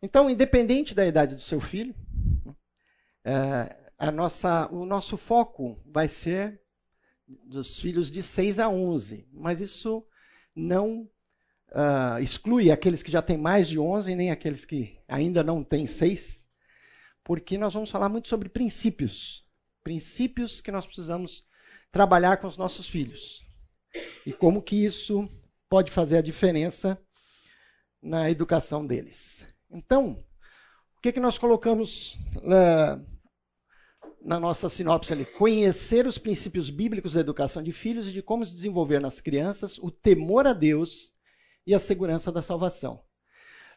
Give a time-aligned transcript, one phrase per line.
[0.00, 1.94] Então, independente da idade do seu filho,
[3.24, 6.60] é, a nossa, o nosso foco vai ser
[7.26, 10.06] dos filhos de 6 a 11, mas isso
[10.54, 11.02] não
[11.70, 15.86] uh, exclui aqueles que já têm mais de 11, nem aqueles que ainda não têm
[15.86, 16.46] 6,
[17.22, 19.44] porque nós vamos falar muito sobre princípios.
[19.82, 21.44] Princípios que nós precisamos
[21.90, 23.44] trabalhar com os nossos filhos.
[24.24, 25.28] E como que isso
[25.68, 27.00] pode fazer a diferença
[28.00, 29.46] na educação deles.
[29.70, 30.24] Então,
[30.96, 33.04] o que, que nós colocamos uh,
[34.20, 35.24] na nossa sinopse ali?
[35.24, 39.78] Conhecer os princípios bíblicos da educação de filhos e de como se desenvolver nas crianças
[39.78, 41.12] o temor a Deus
[41.66, 43.04] e a segurança da salvação,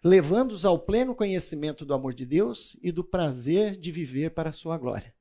[0.04, 4.54] levando-os ao pleno conhecimento do amor de Deus e do prazer de viver para a
[4.54, 5.14] sua glória.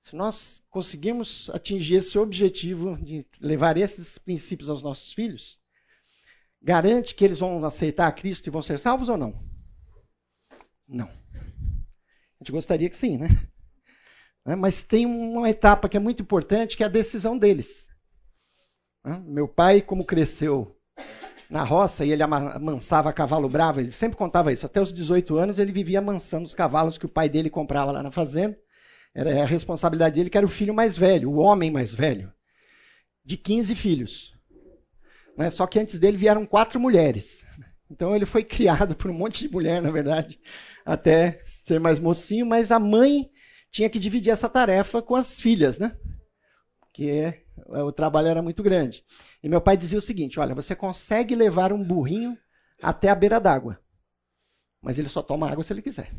[0.00, 5.60] Se nós conseguirmos atingir esse objetivo de levar esses princípios aos nossos filhos,
[6.60, 9.51] garante que eles vão aceitar a Cristo e vão ser salvos ou não?
[10.92, 11.06] Não.
[11.06, 13.16] A gente gostaria que sim,
[14.44, 14.56] né?
[14.56, 17.88] Mas tem uma etapa que é muito importante, que é a decisão deles.
[19.24, 20.76] Meu pai, como cresceu
[21.48, 24.66] na roça e ele amansava cavalo bravo, ele sempre contava isso.
[24.66, 28.02] Até os 18 anos ele vivia amansando os cavalos que o pai dele comprava lá
[28.02, 28.58] na fazenda.
[29.14, 32.32] Era a responsabilidade dele, que era o filho mais velho, o homem mais velho,
[33.24, 34.34] de 15 filhos.
[35.36, 35.50] Né?
[35.50, 37.46] Só que antes dele vieram quatro mulheres.
[37.92, 40.40] Então ele foi criado por um monte de mulher, na verdade,
[40.84, 43.30] até ser mais mocinho, mas a mãe
[43.70, 45.96] tinha que dividir essa tarefa com as filhas, né?
[46.92, 49.04] Que o trabalho era muito grande.
[49.42, 52.36] E meu pai dizia o seguinte: olha, você consegue levar um burrinho
[52.82, 53.78] até a beira d'água,
[54.80, 56.12] mas ele só toma água se ele quiser.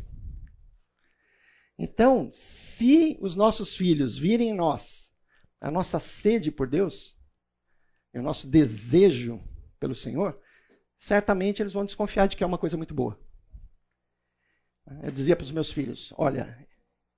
[1.76, 5.12] Então, se os nossos filhos virem em nós
[5.60, 7.16] a nossa sede por Deus,
[8.14, 9.42] o nosso desejo
[9.80, 10.40] pelo Senhor,
[10.96, 13.18] certamente eles vão desconfiar de que é uma coisa muito boa.
[15.02, 16.66] Eu dizia para os meus filhos: olha,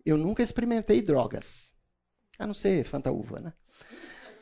[0.04, 1.74] eu nunca experimentei drogas,
[2.38, 3.52] a não ser fantaúva, né?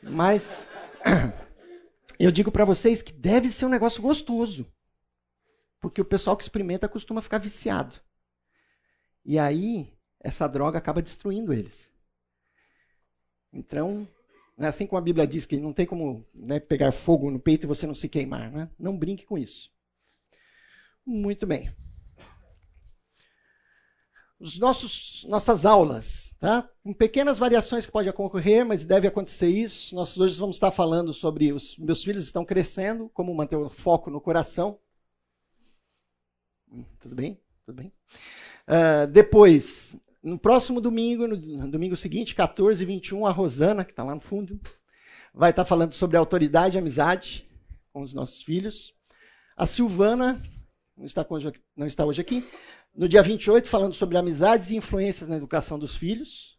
[0.01, 0.67] Mas
[2.19, 4.71] eu digo para vocês que deve ser um negócio gostoso.
[5.81, 7.99] Porque o pessoal que experimenta costuma ficar viciado.
[9.23, 11.91] E aí, essa droga acaba destruindo eles.
[13.51, 14.07] Então,
[14.57, 17.67] assim como a Bíblia diz que não tem como né, pegar fogo no peito e
[17.67, 18.69] você não se queimar, né?
[18.79, 19.71] não brinque com isso.
[21.05, 21.73] Muito bem.
[24.39, 26.69] Os nossos, nossas aulas, tá?
[26.83, 29.95] com pequenas variações que pode ocorrer, mas deve acontecer isso.
[29.95, 34.09] Nós hoje vamos estar falando sobre os meus filhos estão crescendo, como manter o foco
[34.09, 34.77] no coração.
[36.71, 37.39] Hum, tudo bem?
[37.65, 37.93] Tudo bem?
[38.67, 41.37] Uh, depois, no próximo domingo, no
[41.67, 44.59] domingo seguinte, 14 e 21, a Rosana, que está lá no fundo,
[45.31, 47.47] vai estar tá falando sobre autoridade e amizade
[47.93, 48.91] com os nossos filhos.
[49.55, 50.41] A Silvana,
[50.97, 52.43] não está, hoje, não está hoje aqui,
[52.95, 56.57] no dia 28, falando sobre amizades e influências na educação dos filhos.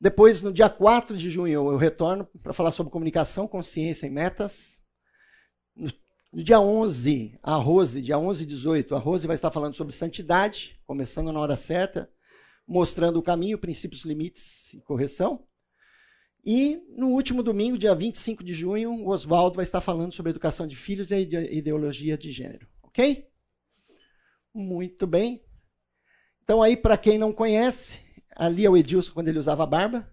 [0.00, 4.80] Depois, no dia 4 de junho, eu retorno para falar sobre comunicação, consciência e metas.
[5.74, 5.92] No,
[6.32, 9.92] no dia 11, a Rose, dia 11 e 18, a Rose vai estar falando sobre
[9.92, 12.08] santidade, começando na hora certa
[12.66, 15.46] mostrando o caminho, princípios, limites e correção.
[16.44, 20.66] E no último domingo, dia 25 de junho, o Oswaldo vai estar falando sobre educação
[20.66, 22.68] de filhos e ideologia de gênero.
[22.82, 23.26] Ok?
[24.52, 25.42] Muito bem.
[26.42, 28.00] Então, aí, para quem não conhece,
[28.36, 30.08] ali é o Edilson quando ele usava barba.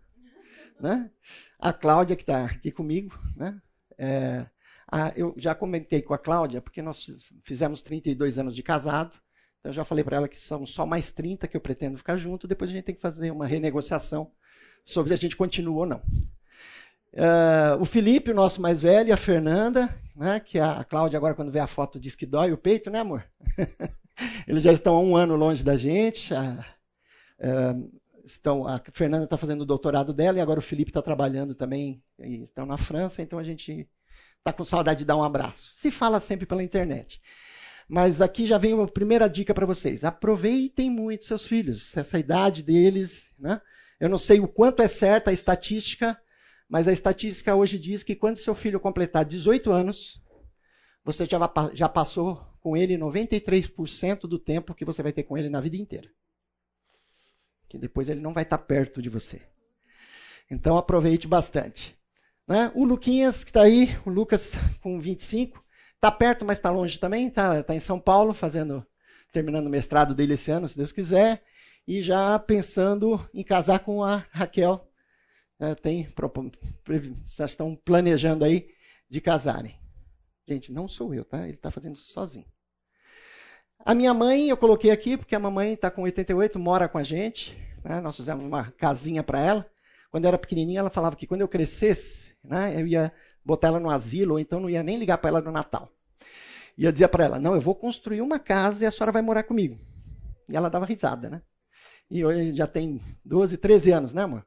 [0.80, 1.12] Né?
[1.60, 3.20] A Cláudia, que está aqui comigo.
[3.36, 3.62] Né?
[3.98, 4.48] É,
[4.90, 7.06] a, eu já comentei com a Cláudia, porque nós
[7.44, 9.22] fizemos 32 anos de casado.
[9.62, 12.18] Então, eu já falei para ela que são só mais 30 que eu pretendo ficar
[12.18, 14.32] junto, depois a gente tem que fazer uma renegociação
[14.84, 16.02] sobre se a gente continua ou não.
[17.14, 21.52] Uh, o Felipe, o nosso mais velho, a Fernanda, né, que a Cláudia agora quando
[21.52, 23.24] vê a foto diz que dói o peito, né amor?
[24.48, 26.34] Eles já estão há um ano longe da gente.
[26.34, 26.66] A,
[27.40, 31.54] uh, estão, a Fernanda está fazendo o doutorado dela e agora o Felipe está trabalhando
[31.54, 33.88] também, estão na França, então a gente
[34.40, 35.72] está com saudade de dar um abraço.
[35.76, 37.22] Se fala sempre pela internet.
[37.92, 40.06] Mas aqui já vem uma primeira dica para vocês.
[40.06, 43.30] Aproveitem muito seus filhos, essa idade deles.
[43.38, 43.60] Né?
[44.00, 46.18] Eu não sei o quanto é certa a estatística,
[46.70, 50.24] mas a estatística hoje diz que quando seu filho completar 18 anos,
[51.04, 51.38] você já,
[51.74, 55.76] já passou com ele 93% do tempo que você vai ter com ele na vida
[55.76, 56.10] inteira.
[57.68, 59.42] Que depois ele não vai estar perto de você.
[60.50, 61.94] Então aproveite bastante.
[62.48, 62.72] Né?
[62.74, 65.62] O Luquinhas, que está aí, o Lucas com 25,
[66.02, 67.28] Está perto, mas está longe também.
[67.28, 68.84] Está tá em São Paulo, fazendo,
[69.32, 71.44] terminando o mestrado dele esse ano, se Deus quiser.
[71.88, 74.92] E já pensando em casar com a Raquel.
[75.60, 76.08] É, tem,
[77.24, 78.68] já estão planejando aí
[79.08, 79.80] de casarem.
[80.48, 81.44] Gente, não sou eu, tá?
[81.44, 82.48] Ele está fazendo isso sozinho.
[83.86, 87.04] A minha mãe, eu coloquei aqui, porque a mamãe está com 88, mora com a
[87.04, 87.56] gente.
[87.84, 88.02] Né?
[88.02, 89.72] Nós fizemos uma casinha para ela.
[90.10, 93.14] Quando eu era pequenininha, ela falava que quando eu crescesse, né, eu ia
[93.44, 95.92] botar ela no asilo, ou então não ia nem ligar para ela no Natal.
[96.78, 99.44] Ia dizer para ela: Não, eu vou construir uma casa e a senhora vai morar
[99.44, 99.80] comigo.
[100.48, 101.42] E ela dava risada, né?
[102.10, 104.46] E hoje já tem 12, 13 anos, né, amor?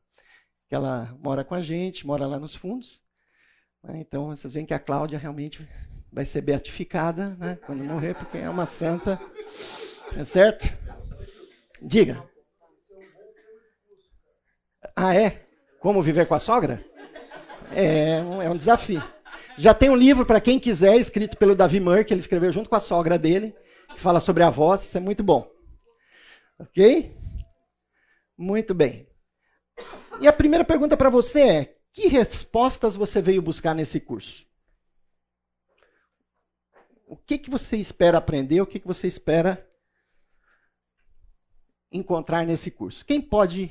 [0.69, 3.01] Que ela mora com a gente, mora lá nos fundos.
[3.83, 4.01] Né?
[4.01, 5.67] Então, vocês veem que a Cláudia realmente
[6.13, 9.21] vai ser beatificada né, quando morrer, porque é uma santa.
[10.17, 10.67] É certo?
[11.81, 12.23] Diga.
[14.95, 15.47] Ah, é?
[15.81, 16.85] Como viver com a sogra?
[17.73, 19.03] É, é um desafio.
[19.57, 22.69] Já tem um livro para quem quiser, escrito pelo Davi Murray, que ele escreveu junto
[22.69, 23.55] com a sogra dele,
[23.95, 25.49] que fala sobre a voz, isso é muito bom.
[26.59, 27.17] Ok?
[28.37, 29.09] Muito bem.
[30.21, 34.45] E a primeira pergunta para você é: que respostas você veio buscar nesse curso?
[37.07, 38.61] O que, que você espera aprender?
[38.61, 39.69] O que, que você espera
[41.93, 43.07] encontrar nesse curso?
[43.07, 43.71] Quem pode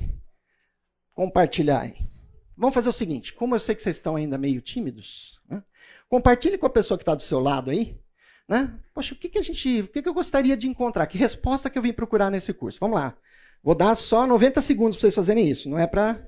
[1.12, 2.13] compartilhar aí?
[2.56, 5.62] Vamos fazer o seguinte: como eu sei que vocês estão ainda meio tímidos, né?
[6.08, 7.98] compartilhe com a pessoa que está do seu lado aí.
[8.46, 8.78] Né?
[8.92, 9.80] Poxa, o que, que a gente.
[9.80, 11.06] O que, que eu gostaria de encontrar?
[11.06, 12.78] Que resposta que eu vim procurar nesse curso?
[12.78, 13.16] Vamos lá.
[13.62, 15.68] Vou dar só 90 segundos para vocês fazerem isso.
[15.70, 16.22] Não é para.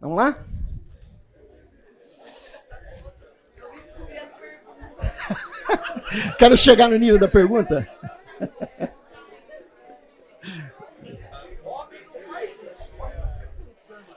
[0.00, 0.46] Vamos lá?
[6.38, 7.84] Quero chegar no nível da pergunta.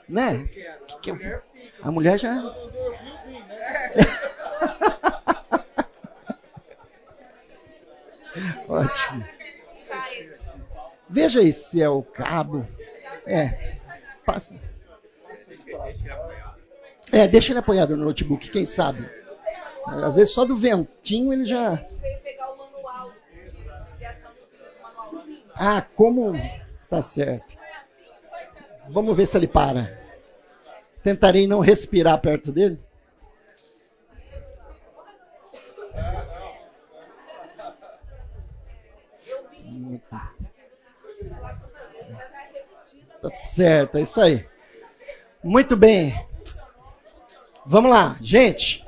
[0.08, 0.48] né?
[1.00, 1.40] Que que
[1.82, 2.32] a mulher já.
[8.68, 9.24] Ótimo.
[11.08, 12.66] Veja aí se é o cabo.
[13.26, 13.74] É.
[14.24, 14.56] Passa.
[17.10, 19.04] É, deixa ele apoiado no notebook, quem sabe.
[19.86, 21.84] Às vezes só do ventinho ele já.
[25.54, 26.32] Ah, como.
[26.88, 27.56] Tá certo.
[28.88, 30.01] Vamos ver se ele para.
[31.02, 32.78] Tentarei não respirar perto dele.
[43.22, 44.44] Tá certo, é isso aí.
[45.42, 46.26] Muito bem.
[47.64, 48.84] Vamos lá, gente.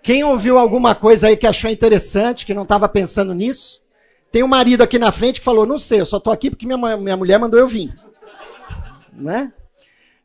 [0.00, 3.82] Quem ouviu alguma coisa aí que achou interessante, que não estava pensando nisso?
[4.30, 6.66] Tem um marido aqui na frente que falou: Não sei, eu só estou aqui porque
[6.66, 7.92] minha, minha mulher mandou eu vir.
[9.12, 9.52] Né?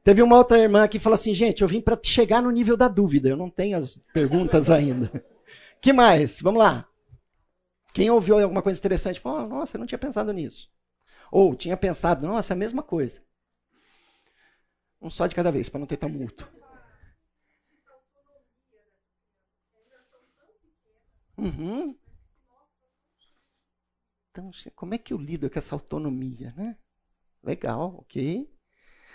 [0.04, 2.88] Teve uma outra irmã que falou assim: Gente, eu vim para chegar no nível da
[2.88, 5.10] dúvida, eu não tenho as perguntas ainda.
[5.82, 6.42] que mais?
[6.42, 6.88] Vamos lá.
[7.94, 10.70] Quem ouviu alguma coisa interessante falou: Nossa, eu não tinha pensado nisso.
[11.34, 13.20] Ou tinha pensado, nossa, é a mesma coisa.
[15.02, 16.48] Um só de cada vez, para não ter tumulto.
[21.36, 21.98] Uhum.
[24.30, 26.78] Então, como é que eu lido com essa autonomia, né?
[27.42, 28.48] Legal, ok.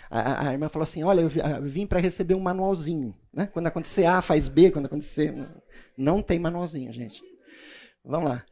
[0.09, 1.29] A, a irmã falou assim: Olha, eu,
[1.61, 3.15] vim para receber um manualzinho.
[3.31, 3.47] Né?
[3.47, 5.33] Quando acontecer A, faz B, quando acontecer.
[5.97, 7.21] Não tem manualzinho, gente.
[8.03, 8.45] Vamos lá.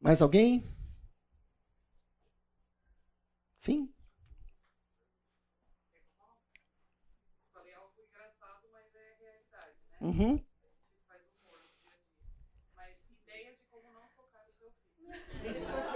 [0.00, 0.62] Mais alguém?
[3.58, 3.92] Sim?
[10.00, 10.40] Uhum.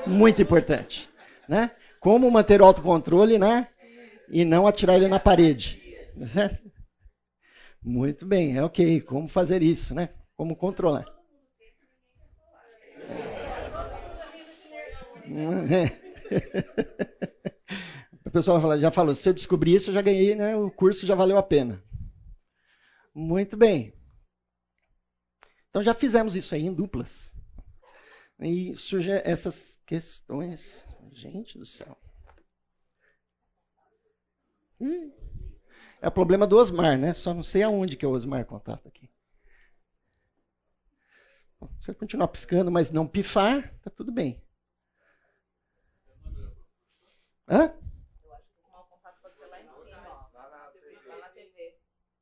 [0.06, 1.08] Muito importante,
[1.48, 1.70] né?
[2.02, 3.68] Como manter o autocontrole, né?
[4.28, 5.80] E não atirar ele na parede.
[6.32, 6.70] Certo?
[7.80, 9.00] Muito bem, é ok.
[9.02, 10.08] Como fazer isso, né?
[10.36, 11.06] Como controlar.
[18.24, 20.56] O pessoal já falou, se eu descobrir isso, eu já ganhei, né?
[20.56, 21.84] O curso já valeu a pena.
[23.14, 23.92] Muito bem.
[25.68, 27.30] Então já fizemos isso aí em duplas.
[28.40, 30.86] E surgem essas questões.
[31.10, 31.96] Gente do céu.
[34.80, 35.12] Hum.
[36.00, 37.14] É o problema do Osmar, né?
[37.14, 39.08] Só não sei aonde que é o Osmar contato aqui.
[41.78, 44.42] Se ele continuar piscando, mas não pifar, tá tudo bem.
[47.48, 47.72] Hã?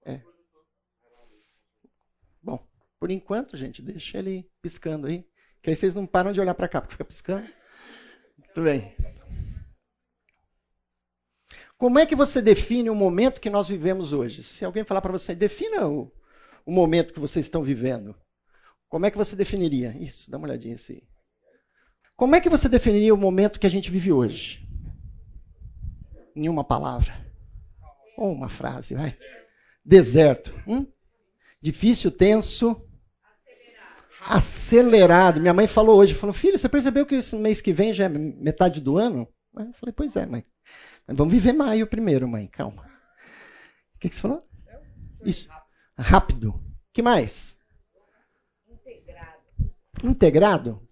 [0.04, 0.22] É.
[2.42, 2.66] Bom,
[2.98, 5.26] por enquanto, gente, deixa ele piscando aí.
[5.62, 7.46] Que aí vocês não param de olhar para cá, porque fica piscando.
[8.60, 8.94] Muito bem.
[11.78, 14.42] Como é que você define o momento que nós vivemos hoje?
[14.42, 16.12] Se alguém falar para você, defina o,
[16.66, 18.14] o, momento que vocês estão vivendo.
[18.86, 19.96] Como é que você definiria?
[19.98, 21.00] Isso, dá uma olhadinha assim.
[22.14, 24.68] Como é que você definiria o momento que a gente vive hoje?
[26.36, 27.14] Em uma palavra.
[28.14, 29.16] Ou uma frase, vai.
[29.82, 30.52] Deserto.
[30.66, 30.86] Hum?
[31.62, 32.86] Difícil, tenso.
[34.20, 35.40] Acelerado.
[35.40, 38.08] Minha mãe falou hoje, falou, filho, você percebeu que esse mês que vem já é
[38.08, 39.26] metade do ano?
[39.56, 40.44] Eu falei, pois é, mãe.
[41.06, 42.82] Mas vamos viver maio primeiro, mãe, calma.
[43.94, 44.42] O que, que você falou?
[45.24, 45.48] Isso.
[45.98, 46.50] Rápido.
[46.50, 46.62] O
[46.92, 47.58] que mais?
[48.68, 49.38] Integrado.
[50.04, 50.88] Integrado?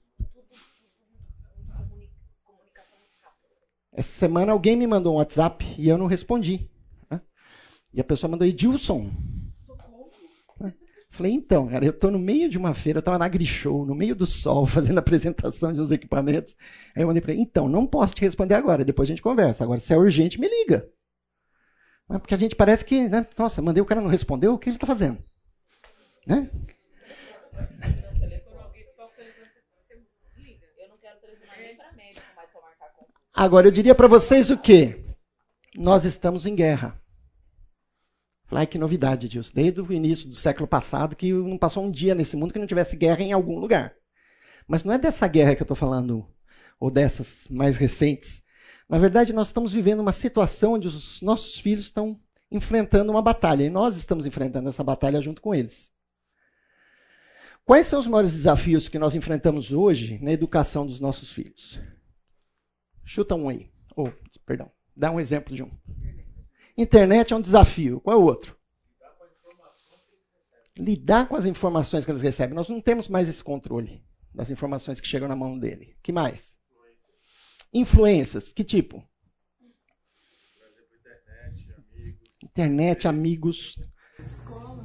[3.93, 6.71] Essa semana alguém me mandou um WhatsApp e eu não respondi.
[7.11, 7.21] Né?
[7.93, 9.11] E a pessoa mandou Edilson.
[11.19, 14.15] Falei, então, cara, eu estou no meio de uma feira, estava na Grishow, no meio
[14.15, 16.55] do sol, fazendo apresentação de uns equipamentos.
[16.95, 19.65] Aí eu mandei para ele, então, não posso te responder agora, depois a gente conversa.
[19.65, 20.89] Agora, se é urgente, me liga.
[22.07, 24.77] Porque a gente parece que, né, nossa, mandei o cara não respondeu, o que ele
[24.77, 25.19] está fazendo?
[26.25, 26.49] Né?
[33.35, 35.05] Agora, eu diria para vocês o quê?
[35.75, 36.97] Nós estamos em guerra.
[38.51, 39.51] Ai, que novidade, Deus.
[39.51, 42.67] Desde o início do século passado, que não passou um dia nesse mundo que não
[42.67, 43.95] tivesse guerra em algum lugar.
[44.67, 46.27] Mas não é dessa guerra que eu estou falando,
[46.81, 48.43] ou dessas mais recentes.
[48.89, 52.19] Na verdade, nós estamos vivendo uma situação onde os nossos filhos estão
[52.51, 53.65] enfrentando uma batalha.
[53.65, 55.93] E nós estamos enfrentando essa batalha junto com eles.
[57.67, 61.79] Quais são os maiores desafios que nós enfrentamos hoje na educação dos nossos filhos?
[63.05, 63.71] Chuta um aí.
[63.95, 65.71] Ou, oh, perdão, dá um exemplo de um.
[66.79, 68.01] Internet é um desafio.
[68.01, 68.57] Qual é o outro?
[70.77, 72.55] Lidar com as informações que eles recebem.
[72.55, 74.01] Nós não temos mais esse controle
[74.33, 75.99] das informações que chegam na mão dele.
[76.01, 76.57] que mais?
[77.75, 78.53] Influências.
[78.53, 79.05] Que tipo?
[82.45, 83.77] Internet, amigos.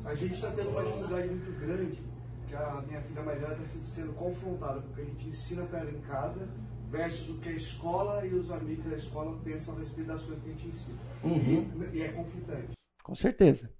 [0.04, 2.04] A gente está tendo uma dificuldade muito grande,
[2.48, 5.92] que a minha filha mais velha está sendo confrontada, porque a gente ensina para ela
[5.92, 6.50] em casa
[6.94, 10.44] versus o que a escola e os amigos da escola pensam a respeito das coisas
[10.44, 11.00] que a gente ensina.
[11.24, 11.92] Uhum.
[11.92, 12.72] E, é conflitante.
[13.02, 13.74] Com certeza.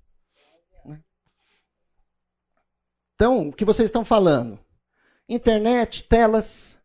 [0.84, 1.00] Né?
[3.14, 4.60] Então, o que vocês estão falando?
[5.30, 6.76] Internet, telas.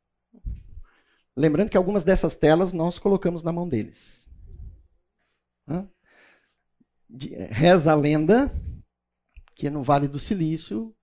[1.35, 4.29] Lembrando que algumas dessas telas nós colocamos na mão deles.
[7.51, 8.53] Reza a lenda
[9.55, 10.95] que no Vale do Silício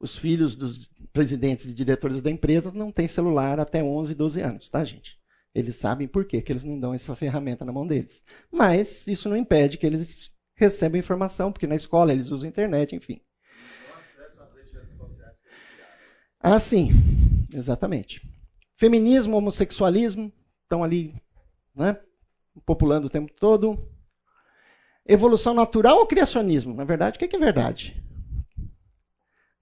[0.00, 4.68] os filhos dos presidentes e diretores da empresa não têm celular até 11, 12 anos,
[4.68, 5.20] tá, gente?
[5.54, 8.24] Eles sabem por quê, que eles não dão essa ferramenta na mão deles.
[8.50, 13.20] Mas isso não impede que eles recebam informação, porque na escola eles usam internet, enfim.
[16.40, 16.90] Ah, sim,
[17.52, 18.26] exatamente.
[18.76, 20.32] Feminismo, homossexualismo
[20.64, 21.14] estão ali,
[21.74, 21.96] né,
[22.66, 23.88] populando o tempo todo.
[25.06, 26.74] Evolução natural ou criacionismo?
[26.74, 28.01] Na verdade, o que é verdade?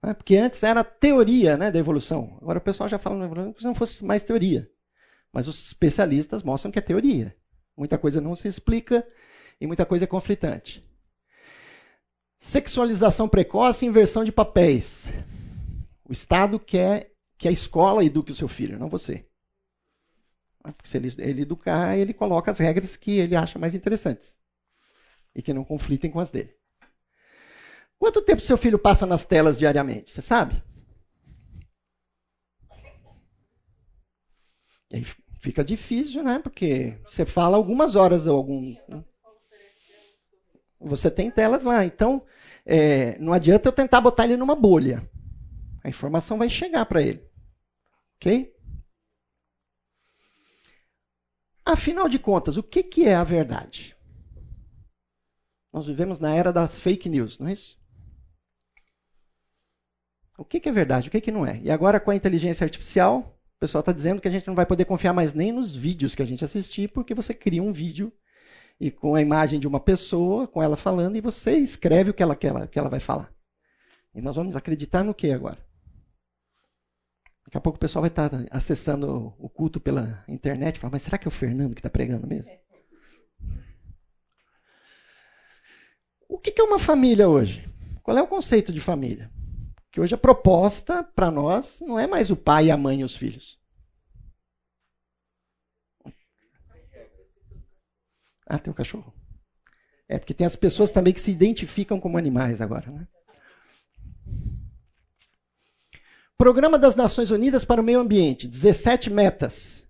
[0.01, 0.13] Né?
[0.13, 2.37] Porque antes era teoria né, da evolução.
[2.41, 4.69] Agora o pessoal já fala que não fosse mais teoria.
[5.31, 7.35] Mas os especialistas mostram que é teoria.
[7.77, 9.07] Muita coisa não se explica
[9.59, 10.85] e muita coisa é conflitante.
[12.39, 15.07] Sexualização precoce e inversão de papéis.
[16.03, 19.27] O Estado quer que a escola eduque o seu filho, não você.
[20.61, 24.37] Porque se ele, ele educar, ele coloca as regras que ele acha mais interessantes
[25.33, 26.53] e que não conflitem com as dele.
[28.01, 30.09] Quanto tempo seu filho passa nas telas diariamente?
[30.09, 30.63] Você sabe?
[34.89, 35.05] E aí
[35.39, 36.39] fica difícil, né?
[36.39, 38.75] Porque você fala algumas horas ou algum.
[38.89, 39.05] Né?
[40.79, 41.85] Você tem telas lá.
[41.85, 42.25] Então,
[42.65, 45.07] é, não adianta eu tentar botar ele numa bolha.
[45.83, 47.23] A informação vai chegar para ele.
[48.15, 48.51] Ok?
[51.63, 53.95] Afinal de contas, o que, que é a verdade?
[55.71, 57.79] Nós vivemos na era das fake news, não é isso?
[60.41, 61.59] O que, que é verdade, o que, que não é?
[61.61, 64.65] E agora com a inteligência artificial, o pessoal está dizendo que a gente não vai
[64.65, 68.11] poder confiar mais nem nos vídeos que a gente assistir, porque você cria um vídeo
[68.79, 72.23] e com a imagem de uma pessoa, com ela falando, e você escreve o que
[72.23, 73.31] ela, que ela, que ela vai falar.
[74.15, 75.59] E nós vamos acreditar no que agora?
[77.45, 80.93] Daqui a pouco o pessoal vai estar tá acessando o culto pela internet e falar,
[80.93, 82.51] mas será que é o Fernando que está pregando mesmo?
[86.27, 87.69] O que é uma família hoje?
[88.01, 89.29] Qual é o conceito de família?
[89.91, 93.15] Que hoje a proposta para nós não é mais o pai, a mãe e os
[93.15, 93.59] filhos.
[98.45, 99.13] Ah, tem um cachorro.
[100.07, 103.07] É porque tem as pessoas também que se identificam como animais agora, né?
[106.37, 109.85] Programa das Nações Unidas para o Meio Ambiente, 17 metas.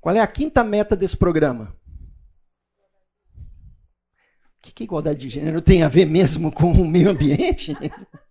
[0.00, 1.76] Qual é a quinta meta desse programa?
[4.58, 7.74] O que, que igualdade de gênero tem a ver mesmo com o meio ambiente?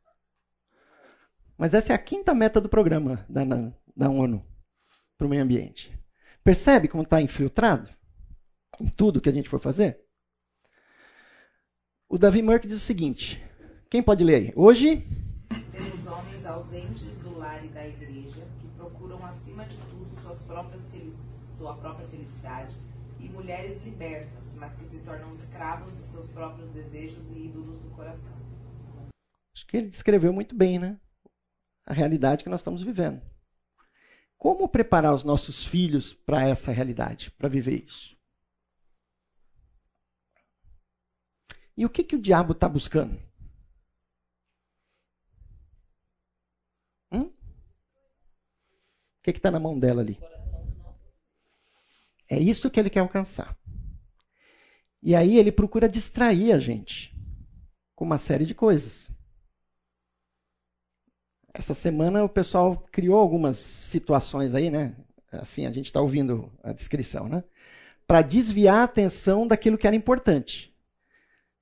[1.58, 3.44] Mas essa é a quinta meta do programa da,
[3.96, 4.46] da ONU
[5.18, 5.98] para o meio ambiente.
[6.44, 7.90] Percebe como está infiltrado
[8.80, 10.02] em tudo que a gente for fazer?
[12.10, 13.44] O Davi Merck diz o seguinte:
[13.90, 14.54] quem pode ler aí?
[14.56, 15.08] Hoje.
[15.72, 20.92] Temos homens ausentes do lar e da igreja, que procuram acima de tudo suas próprias
[21.58, 22.76] sua própria felicidade,
[23.20, 27.90] e mulheres libertas, mas que se tornam escravas dos seus próprios desejos e ídolos do
[27.92, 28.38] coração.
[29.56, 31.00] Acho que ele descreveu muito bem, né?
[31.86, 33.22] A realidade que nós estamos vivendo.
[34.38, 38.18] Como preparar os nossos filhos para essa realidade, para viver isso?
[41.76, 43.20] E o que, que o diabo está buscando?
[47.12, 47.22] Hum?
[47.22, 47.34] O
[49.24, 50.20] que está na mão dela ali?
[52.30, 53.58] É isso que ele quer alcançar.
[55.02, 57.14] E aí ele procura distrair a gente
[57.96, 59.12] com uma série de coisas.
[61.54, 64.96] Essa semana o pessoal criou algumas situações aí, né?
[65.32, 67.44] Assim, a gente está ouvindo a descrição, né?
[68.08, 70.76] Para desviar a atenção daquilo que era importante.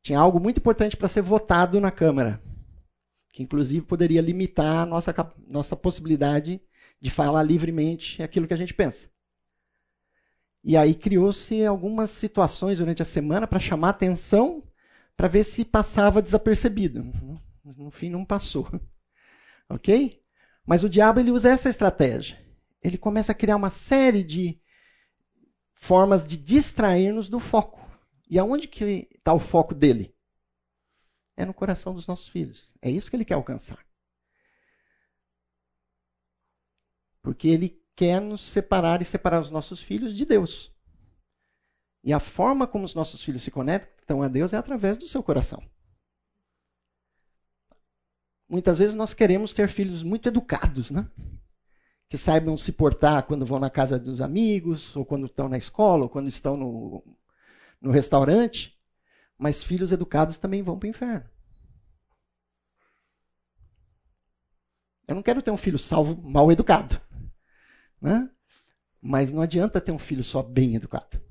[0.01, 2.41] Tinha algo muito importante para ser votado na Câmara,
[3.33, 5.13] que inclusive poderia limitar a nossa,
[5.47, 6.61] nossa possibilidade
[6.99, 9.09] de falar livremente aquilo que a gente pensa.
[10.63, 14.63] E aí criou-se algumas situações durante a semana para chamar atenção,
[15.17, 17.03] para ver se passava desapercebido.
[17.63, 18.67] No fim, não passou.
[19.71, 20.21] Ok?
[20.65, 22.39] Mas o diabo ele usa essa estratégia.
[22.83, 24.61] Ele começa a criar uma série de
[25.73, 27.79] formas de distrair-nos do foco.
[28.29, 30.15] E aonde que está o foco dele?
[31.35, 32.73] É no coração dos nossos filhos.
[32.81, 33.79] É isso que ele quer alcançar.
[37.21, 40.71] Porque ele quer nos separar e separar os nossos filhos de Deus.
[42.03, 45.21] E a forma como os nossos filhos se conectam a Deus é através do seu
[45.21, 45.61] coração.
[48.51, 51.09] Muitas vezes nós queremos ter filhos muito educados, né?
[52.09, 56.03] Que saibam se portar quando vão na casa dos amigos, ou quando estão na escola,
[56.03, 57.01] ou quando estão no,
[57.79, 58.77] no restaurante.
[59.37, 61.29] Mas filhos educados também vão para o inferno.
[65.07, 66.99] Eu não quero ter um filho salvo mal educado.
[68.01, 68.29] Né?
[69.01, 71.21] Mas não adianta ter um filho só bem educado.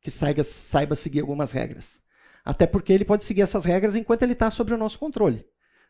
[0.00, 2.00] Que saiba, saiba seguir algumas regras.
[2.44, 5.44] Até porque ele pode seguir essas regras enquanto ele está sob o nosso controle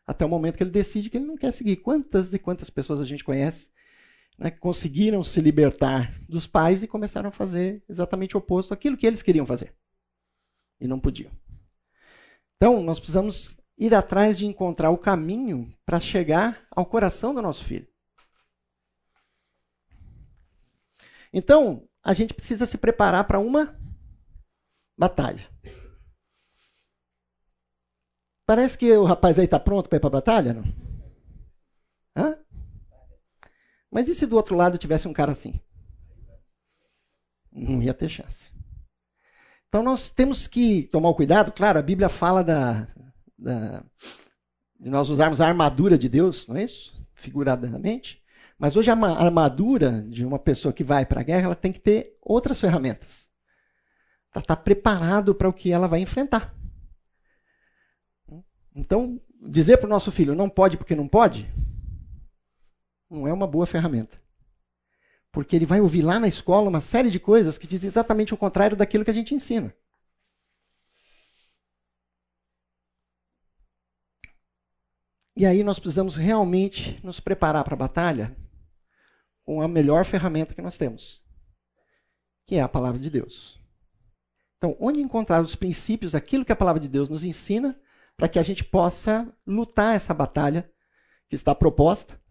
[0.09, 1.75] até o momento que ele decide que ele não quer seguir.
[1.75, 3.69] Quantas e quantas pessoas a gente conhece
[4.39, 8.97] né, que conseguiram se libertar dos pais e começaram a fazer exatamente o oposto àquilo
[8.97, 9.71] que eles queriam fazer
[10.81, 11.31] e não podiam.
[12.55, 17.63] Então, nós precisamos ir atrás de encontrar o caminho para chegar ao coração do nosso
[17.63, 17.87] filho.
[21.31, 23.79] Então, a gente precisa se preparar para uma
[24.97, 25.47] batalha.
[28.49, 30.63] Parece que o rapaz aí está pronto para ir para a batalha, não?
[32.17, 32.35] Hã?
[33.91, 35.59] Mas e se do outro lado tivesse um cara assim?
[37.51, 38.51] Não ia ter chance.
[39.67, 41.51] Então nós temos que tomar cuidado.
[41.51, 42.87] Claro, a Bíblia fala da,
[43.37, 43.83] da,
[44.79, 46.99] de nós usarmos a armadura de Deus, não é isso?
[47.13, 48.19] Figuradamente.
[48.57, 51.79] Mas hoje a armadura de uma pessoa que vai para a guerra, ela tem que
[51.79, 53.29] ter outras ferramentas.
[54.31, 56.58] Para estar tá preparado para o que ela vai enfrentar.
[58.79, 61.51] Então, dizer para o nosso filho não pode porque não pode,
[63.09, 64.17] não é uma boa ferramenta.
[65.33, 68.37] Porque ele vai ouvir lá na escola uma série de coisas que dizem exatamente o
[68.37, 69.75] contrário daquilo que a gente ensina.
[75.35, 78.35] E aí nós precisamos realmente nos preparar para a batalha
[79.43, 81.21] com a melhor ferramenta que nós temos,
[82.45, 83.59] que é a palavra de Deus.
[84.57, 87.79] Então, onde encontrar os princípios, aquilo que a palavra de Deus nos ensina,
[88.19, 90.69] para que a gente possa lutar essa batalha
[91.29, 92.21] que está proposta,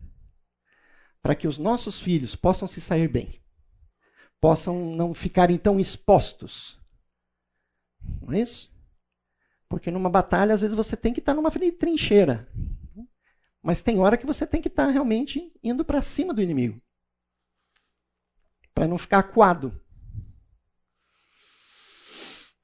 [1.22, 3.42] para que os nossos filhos possam se sair bem,
[4.38, 6.79] possam não ficarem tão expostos.
[8.20, 8.70] Não é isso?
[9.66, 12.46] Porque numa batalha, às vezes, você tem que estar numa trincheira.
[13.62, 16.79] Mas tem hora que você tem que estar realmente indo para cima do inimigo.
[18.74, 19.81] Para não ficar acuado.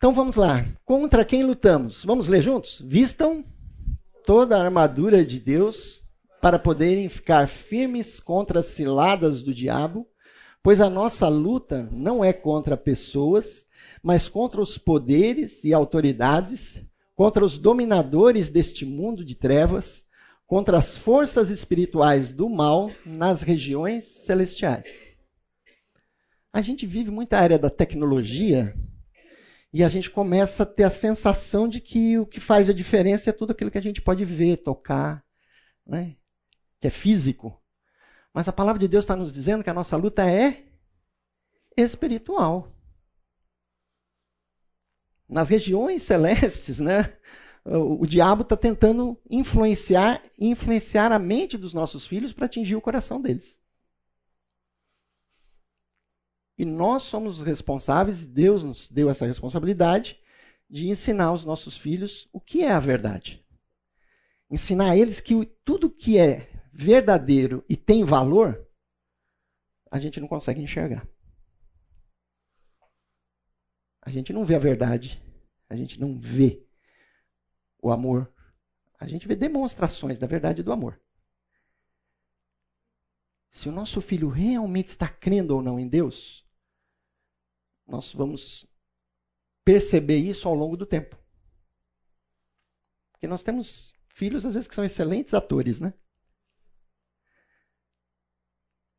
[0.04, 0.66] Então vamos lá.
[0.84, 2.04] Contra quem lutamos?
[2.04, 2.78] Vamos ler juntos?
[2.84, 3.42] Vistam
[4.26, 6.04] toda a armadura de Deus
[6.42, 10.06] para poderem ficar firmes contra as ciladas do diabo,
[10.62, 13.64] pois a nossa luta não é contra pessoas,
[14.02, 16.82] mas contra os poderes e autoridades,
[17.16, 20.04] contra os dominadores deste mundo de trevas,
[20.46, 24.86] contra as forças espirituais do mal nas regiões celestiais.
[26.52, 28.76] A gente vive muita área da tecnologia
[29.74, 33.30] e a gente começa a ter a sensação de que o que faz a diferença
[33.30, 35.24] é tudo aquilo que a gente pode ver, tocar,
[35.84, 36.14] né?
[36.80, 37.60] que é físico.
[38.32, 40.64] Mas a palavra de Deus está nos dizendo que a nossa luta é
[41.76, 42.72] espiritual.
[45.28, 47.12] Nas regiões celestes, né?
[47.64, 53.20] o, diabo está tentando influenciar, influenciar a mente dos nossos filhos para atingir o coração
[53.20, 53.60] deles.
[56.56, 60.20] E nós somos os responsáveis, Deus nos deu essa responsabilidade
[60.70, 63.44] de ensinar os nossos filhos o que é a verdade.
[64.50, 68.66] Ensinar a eles que tudo que é verdadeiro e tem valor,
[69.90, 71.08] a gente não consegue enxergar.
[74.02, 75.22] A gente não vê a verdade,
[75.68, 76.64] a gente não vê
[77.80, 78.32] o amor,
[78.98, 81.00] a gente vê demonstrações da verdade e do amor.
[83.50, 86.43] Se o nosso filho realmente está crendo ou não em Deus,
[87.86, 88.66] nós vamos
[89.64, 91.16] perceber isso ao longo do tempo.
[93.12, 95.94] Porque nós temos filhos, às vezes, que são excelentes atores, né?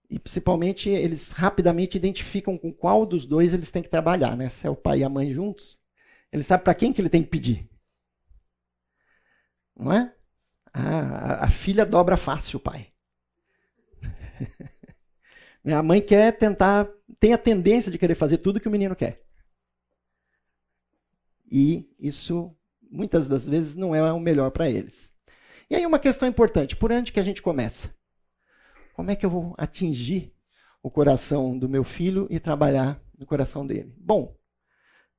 [0.10, 4.50] E principalmente eles rapidamente identificam com qual dos dois eles têm que trabalhar, né?
[4.50, 5.80] Se é o pai e a mãe juntos,
[6.32, 7.70] ele sabe para quem que ele tem que pedir.
[9.76, 10.16] Não é?
[10.76, 12.92] a, a filha dobra fácil o pai.
[15.74, 16.88] a mãe quer tentar,
[17.20, 19.24] tem a tendência de querer fazer tudo que o menino quer.
[21.52, 25.14] E isso, muitas das vezes, não é o melhor para eles.
[25.70, 27.94] E aí uma questão importante, por onde que a gente começa?
[28.94, 30.34] Como é que eu vou atingir
[30.82, 33.94] o coração do meu filho e trabalhar no coração dele?
[33.98, 34.38] Bom,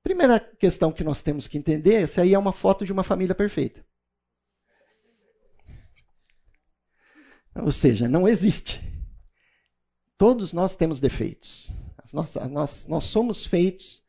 [0.02, 3.34] primeira questão que nós temos que entender, essa aí é uma foto de uma família
[3.34, 3.84] perfeita.
[7.54, 8.95] Ou seja, não existe.
[10.18, 11.74] Todos nós temos defeitos.
[12.12, 12.34] Nós,
[12.86, 14.02] nós, somos feitos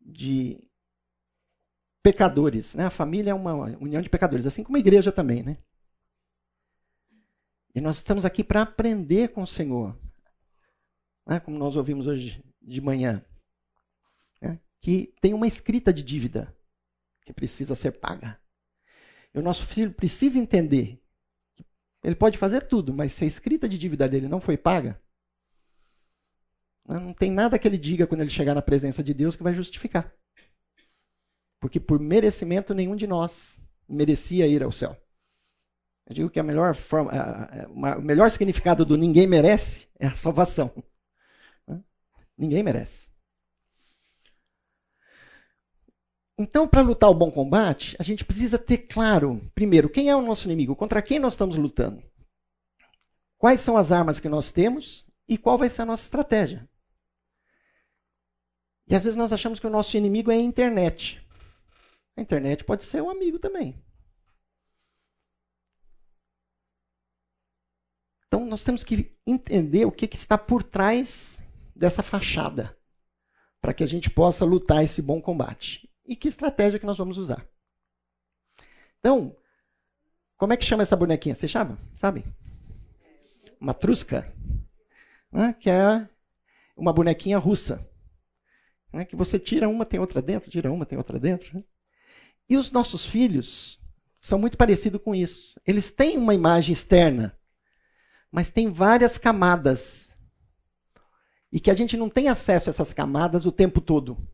[0.00, 0.58] de
[2.02, 2.74] pecadores.
[2.74, 2.86] Né?
[2.86, 5.42] A família é uma união de pecadores, assim como a igreja também.
[5.42, 5.58] Né?
[7.74, 9.98] E nós estamos aqui para aprender com o Senhor.
[11.26, 11.40] Né?
[11.40, 13.24] Como nós ouvimos hoje de manhã.
[14.40, 14.58] Né?
[14.80, 16.56] Que tem uma escrita de dívida
[17.24, 18.40] que precisa ser paga.
[19.34, 21.01] E o nosso filho precisa entender.
[22.02, 25.00] Ele pode fazer tudo, mas se a escrita de dívida dele não foi paga,
[26.84, 29.54] não tem nada que ele diga quando ele chegar na presença de Deus que vai
[29.54, 30.12] justificar.
[31.60, 34.96] Porque por merecimento nenhum de nós merecia ir ao céu.
[36.06, 37.12] Eu digo que a melhor forma,
[37.70, 40.72] o melhor significado do ninguém merece é a salvação.
[42.36, 43.11] Ninguém merece.
[46.42, 50.20] Então, para lutar o bom combate, a gente precisa ter claro, primeiro, quem é o
[50.20, 52.02] nosso inimigo, contra quem nós estamos lutando.
[53.38, 56.68] Quais são as armas que nós temos e qual vai ser a nossa estratégia.
[58.88, 61.24] E às vezes nós achamos que o nosso inimigo é a internet.
[62.16, 63.80] A internet pode ser um amigo também.
[68.26, 71.40] Então nós temos que entender o que, que está por trás
[71.74, 72.76] dessa fachada,
[73.60, 75.91] para que a gente possa lutar esse bom combate.
[76.12, 77.42] E que estratégia que nós vamos usar.
[78.98, 79.34] Então,
[80.36, 81.34] como é que chama essa bonequinha?
[81.34, 81.78] Você chama?
[81.94, 82.22] Sabe?
[83.58, 84.30] Uma trusca.
[85.32, 85.54] Né?
[85.58, 86.06] Que é
[86.76, 87.88] uma bonequinha russa.
[88.92, 89.06] Né?
[89.06, 91.56] Que você tira uma, tem outra dentro, tira uma, tem outra dentro.
[91.56, 91.64] Né?
[92.46, 93.80] E os nossos filhos
[94.20, 95.58] são muito parecidos com isso.
[95.66, 97.34] Eles têm uma imagem externa,
[98.30, 100.10] mas tem várias camadas.
[101.50, 104.30] E que a gente não tem acesso a essas camadas o tempo todo.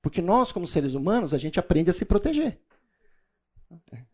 [0.00, 2.58] Porque nós, como seres humanos, a gente aprende a se proteger.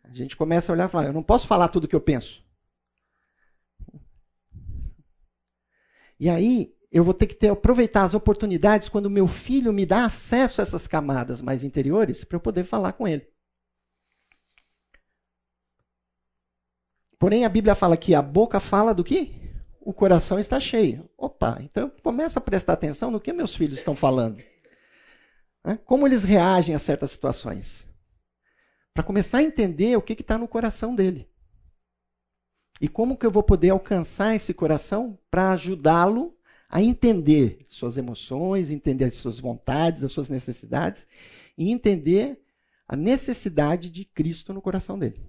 [0.02, 2.00] A gente começa a olhar e falar: eu não posso falar tudo o que eu
[2.00, 2.42] penso.
[6.18, 10.04] E aí, eu vou ter que ter, aproveitar as oportunidades quando meu filho me dá
[10.04, 13.26] acesso a essas camadas mais interiores para eu poder falar com ele.
[17.18, 19.34] Porém, a Bíblia fala que a boca fala do que?
[19.80, 21.08] O coração está cheio.
[21.18, 24.42] Opa, então eu começo a prestar atenção no que meus filhos estão falando.
[25.64, 25.78] Né?
[25.84, 27.86] Como eles reagem a certas situações.
[28.92, 31.28] Para começar a entender o que está no coração dele.
[32.80, 36.36] E como que eu vou poder alcançar esse coração para ajudá-lo
[36.68, 41.06] a entender suas emoções, entender as suas vontades, as suas necessidades
[41.56, 42.44] e entender
[42.86, 45.24] a necessidade de Cristo no coração dele.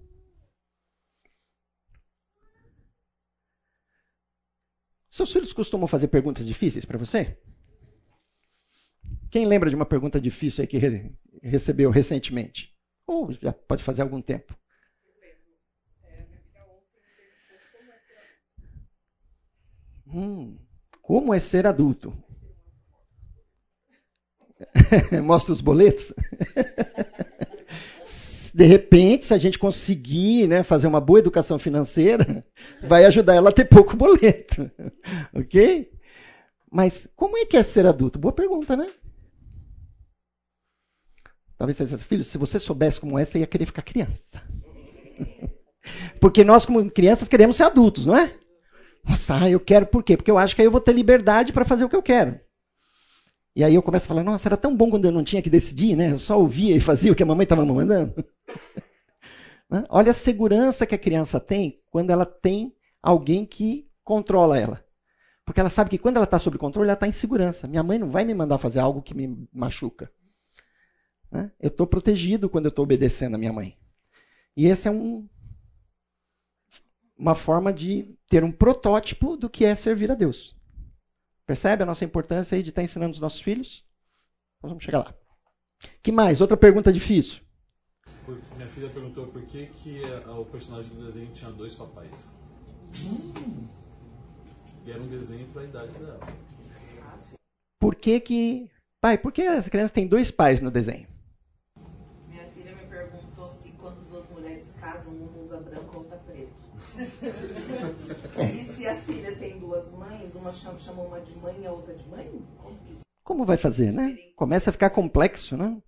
[5.09, 7.37] Seus filhos costumam fazer perguntas difíceis para você?
[9.35, 11.11] Quem lembra de uma pergunta difícil aí que re
[11.43, 12.73] recebeu recentemente?
[13.05, 14.57] Ou já pode fazer algum tempo?
[20.07, 20.57] Hum,
[21.01, 22.17] como é ser adulto?
[25.21, 26.13] Mostra os boletos?
[28.55, 32.47] De repente, se a gente conseguir né, fazer uma boa educação financeira,
[32.87, 34.71] vai ajudar ela a ter pouco boleto.
[35.33, 35.91] ok?
[36.71, 38.17] Mas como é que é ser adulto?
[38.17, 38.87] Boa pergunta, né?
[41.57, 44.41] Talvez você dissesse, filho, se você soubesse como é, você ia querer ficar criança.
[46.19, 48.33] Porque nós, como crianças, queremos ser adultos, não é?
[49.07, 50.17] Nossa, eu quero por quê?
[50.17, 52.39] Porque eu acho que aí eu vou ter liberdade para fazer o que eu quero.
[53.55, 55.49] E aí eu começo a falar, nossa, era tão bom quando eu não tinha que
[55.49, 56.11] decidir, né?
[56.11, 58.13] Eu só ouvia e fazia o que a mamãe estava mandando.
[59.67, 59.83] Né?
[59.89, 64.85] Olha a segurança que a criança tem quando ela tem alguém que controla ela.
[65.43, 67.67] Porque ela sabe que quando ela está sob controle, ela está em segurança.
[67.67, 70.11] Minha mãe não vai me mandar fazer algo que me machuca.
[71.31, 71.51] Né?
[71.59, 73.77] Eu estou protegido quando eu estou obedecendo a minha mãe.
[74.55, 75.27] E esse é um,
[77.17, 80.55] uma forma de ter um protótipo do que é servir a Deus.
[81.45, 83.85] Percebe a nossa importância aí de estar ensinando os nossos filhos?
[84.61, 85.13] Nós vamos chegar lá.
[86.01, 86.41] que mais?
[86.41, 87.43] Outra pergunta difícil.
[88.55, 92.35] Minha filha perguntou por que, que o personagem do desenho tinha dois papais.
[93.03, 93.67] Hum.
[94.85, 96.19] E era um desenho para a idade dela.
[97.79, 98.71] Por que que...
[98.99, 101.07] Pai, por que as crianças têm dois pais no desenho?
[102.27, 106.53] Minha filha me perguntou se quando duas mulheres casam, uma usa branco e outra preto.
[108.51, 111.93] E se a filha tem duas mães, uma chama, uma de mãe e a outra
[111.93, 112.31] de mãe?
[113.23, 114.15] Como vai fazer, né?
[114.35, 115.81] Começa a ficar complexo, né?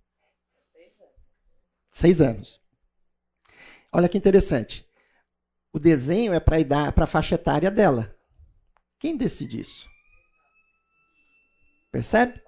[1.92, 2.60] Seis anos.
[3.92, 4.86] Olha que interessante.
[5.72, 8.14] O desenho é para a faixa etária dela.
[8.98, 9.88] Quem decide isso?
[11.90, 12.42] Percebe?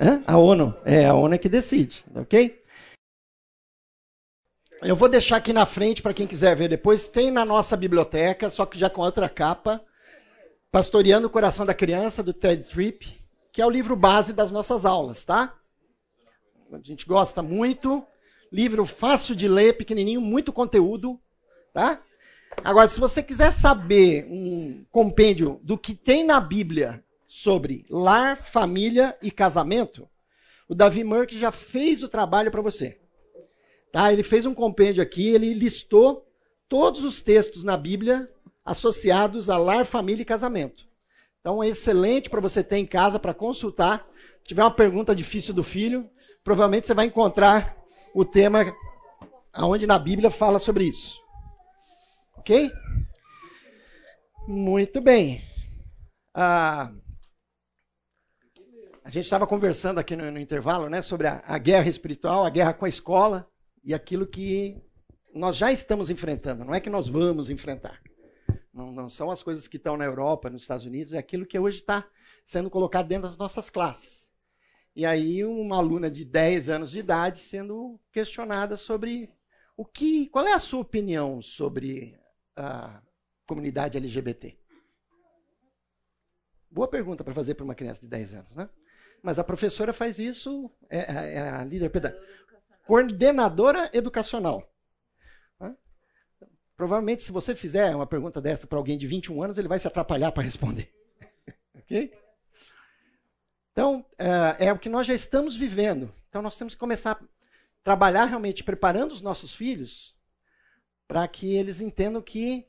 [0.00, 0.22] Hã?
[0.26, 0.74] A ONU.
[0.84, 2.63] É a ONU é que decide, ok?
[4.86, 7.08] Eu vou deixar aqui na frente para quem quiser ver depois.
[7.08, 9.82] Tem na nossa biblioteca, só que já com outra capa.
[10.70, 13.18] Pastoreando o Coração da Criança, do Ted Tripp,
[13.50, 15.54] que é o livro base das nossas aulas, tá?
[16.70, 18.04] A gente gosta muito.
[18.52, 21.18] Livro fácil de ler, pequenininho, muito conteúdo,
[21.72, 22.02] tá?
[22.62, 29.16] Agora, se você quiser saber um compêndio do que tem na Bíblia sobre lar, família
[29.22, 30.06] e casamento,
[30.68, 33.00] o Davi Merck já fez o trabalho para você.
[33.94, 34.12] Tá?
[34.12, 36.26] Ele fez um compêndio aqui, ele listou
[36.68, 38.28] todos os textos na Bíblia
[38.64, 40.84] associados a lar, família e casamento.
[41.38, 44.04] Então é excelente para você ter em casa para consultar.
[44.40, 46.10] Se tiver uma pergunta difícil do filho,
[46.42, 47.76] provavelmente você vai encontrar
[48.12, 48.64] o tema
[49.52, 51.16] aonde na Bíblia fala sobre isso.
[52.38, 52.72] Ok?
[54.48, 55.40] Muito bem.
[56.34, 56.90] Ah,
[59.04, 62.50] a gente estava conversando aqui no, no, intervalo né, sobre a, a guerra espiritual, a
[62.50, 63.48] guerra com a escola
[63.84, 64.82] e aquilo que
[65.34, 68.00] nós já estamos enfrentando, não é que nós vamos enfrentar.
[68.72, 71.58] Não, não são as coisas que estão na Europa, nos Estados Unidos, é aquilo que
[71.58, 72.08] hoje está
[72.44, 74.32] sendo colocado dentro das nossas classes.
[74.96, 79.30] E aí uma aluna de 10 anos de idade sendo questionada sobre
[79.76, 82.18] o que, qual é a sua opinião sobre
[82.56, 83.02] a
[83.46, 84.56] comunidade LGBT?
[86.70, 88.68] Boa pergunta para fazer para uma criança de 10 anos, né?
[89.22, 92.33] Mas a professora faz isso, é, é, é a líder pedagógica
[92.86, 94.70] coordenadora educacional.
[96.76, 99.86] Provavelmente, se você fizer uma pergunta dessa para alguém de 21 anos, ele vai se
[99.86, 100.92] atrapalhar para responder.
[101.74, 102.12] ok?
[103.70, 106.12] Então, é, é, o que nós já estamos vivendo.
[106.28, 107.20] Então, nós temos que começar a
[107.84, 110.16] trabalhar realmente preparando os nossos filhos
[111.06, 112.66] para que eles entendam que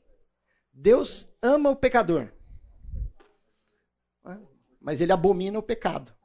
[0.72, 2.32] Deus ama o pecador,
[4.80, 6.15] mas ele abomina o pecado.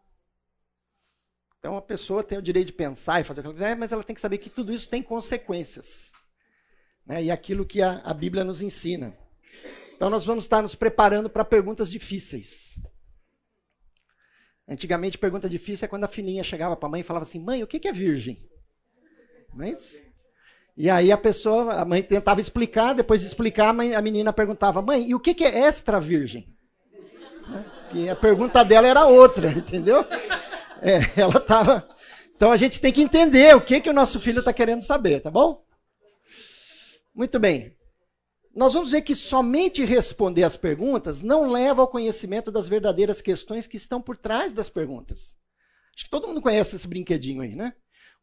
[1.62, 3.91] Então a pessoa tem o direito de pensar e fazer o que ela quiser, mas
[3.91, 6.12] ela tem que saber que tudo isso tem consequências.
[7.06, 7.26] Né?
[7.26, 9.15] E aquilo que a, a Bíblia nos ensina.
[9.95, 12.80] Então nós vamos estar nos preparando para perguntas difíceis.
[14.67, 17.62] Antigamente, pergunta difícil é quando a filhinha chegava para a mãe e falava assim: Mãe,
[17.62, 18.50] o que é virgem?
[19.54, 20.02] Não é isso?
[20.76, 24.34] E aí a pessoa, a mãe tentava explicar, depois de explicar, a, mãe, a menina
[24.34, 26.52] perguntava: Mãe, e o que é extra virgem?
[27.93, 30.04] E a pergunta dela era outra, entendeu?
[30.82, 31.88] É, ela estava.
[32.36, 35.20] Então a gente tem que entender o que, que o nosso filho está querendo saber,
[35.22, 35.63] tá bom?
[37.13, 37.76] Muito bem.
[38.54, 43.67] Nós vamos ver que somente responder as perguntas não leva ao conhecimento das verdadeiras questões
[43.67, 45.38] que estão por trás das perguntas.
[45.96, 47.74] Acho que todo mundo conhece esse brinquedinho aí, né?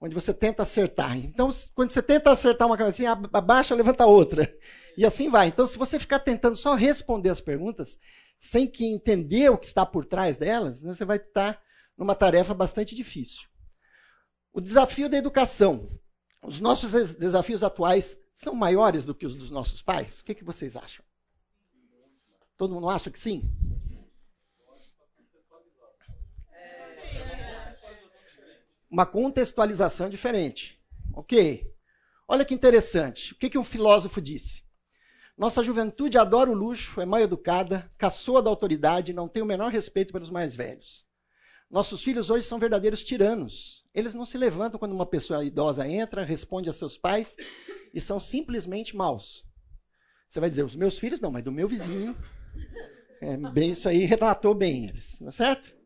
[0.01, 1.17] Onde você tenta acertar.
[1.17, 4.53] Então, quando você tenta acertar uma coisa assim, abaixa, levanta outra.
[4.97, 5.49] E assim vai.
[5.49, 7.99] Então, se você ficar tentando só responder as perguntas,
[8.39, 11.61] sem que entender o que está por trás delas, né, você vai estar
[11.99, 13.49] numa tarefa bastante difícil.
[14.53, 16.01] O desafio da educação.
[16.41, 20.21] Os nossos desafios atuais são maiores do que os dos nossos pais?
[20.21, 21.05] O que, que vocês acham?
[22.57, 23.43] Todo mundo acha que sim?
[28.89, 30.81] Uma contextualização diferente.
[31.13, 31.75] Ok.
[32.27, 33.33] Olha que interessante.
[33.33, 34.63] O que, que um filósofo disse?
[35.37, 39.71] Nossa juventude adora o luxo, é mal educada, caçoa da autoridade, não tem o menor
[39.71, 41.08] respeito pelos mais velhos.
[41.71, 43.85] Nossos filhos hoje são verdadeiros tiranos.
[43.95, 47.37] Eles não se levantam quando uma pessoa idosa entra, responde a seus pais
[47.93, 49.45] e são simplesmente maus.
[50.29, 52.17] Você vai dizer, os meus filhos não, mas do meu vizinho.
[53.21, 55.77] É, bem, isso aí retratou bem eles, não é certo?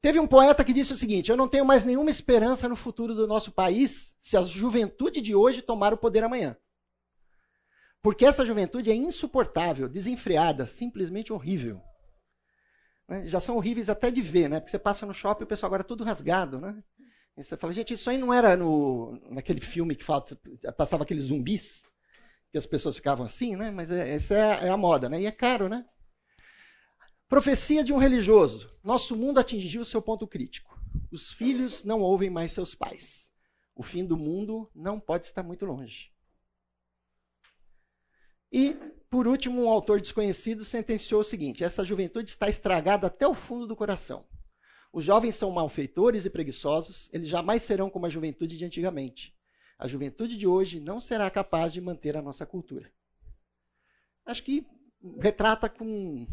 [0.00, 3.14] Teve um poeta que disse o seguinte: Eu não tenho mais nenhuma esperança no futuro
[3.14, 6.56] do nosso país se a juventude de hoje tomar o poder amanhã.
[8.00, 11.82] Porque essa juventude é insuportável, desenfreada, simplesmente horrível.
[13.08, 13.26] Né?
[13.26, 14.60] Já são horríveis até de ver, né?
[14.60, 16.82] Porque você passa no shopping e o pessoal agora é tudo rasgado, né?
[17.36, 20.24] E você fala, gente, isso aí não era no, naquele filme que fala,
[20.76, 21.84] passava aqueles zumbis,
[22.50, 23.70] que as pessoas ficavam assim, né?
[23.70, 25.20] Mas é, essa é a, é a moda, né?
[25.20, 25.86] E é caro, né?
[27.28, 28.74] Profecia de um religioso.
[28.82, 30.78] Nosso mundo atingiu seu ponto crítico.
[31.10, 33.30] Os filhos não ouvem mais seus pais.
[33.74, 36.10] O fim do mundo não pode estar muito longe.
[38.50, 38.76] E,
[39.10, 43.66] por último, um autor desconhecido sentenciou o seguinte: essa juventude está estragada até o fundo
[43.66, 44.26] do coração.
[44.92, 49.34] Os jovens são malfeitores e preguiçosos, eles jamais serão como a juventude de antigamente.
[49.78, 52.90] A juventude de hoje não será capaz de manter a nossa cultura.
[54.26, 54.66] Acho que
[55.20, 56.26] retrata com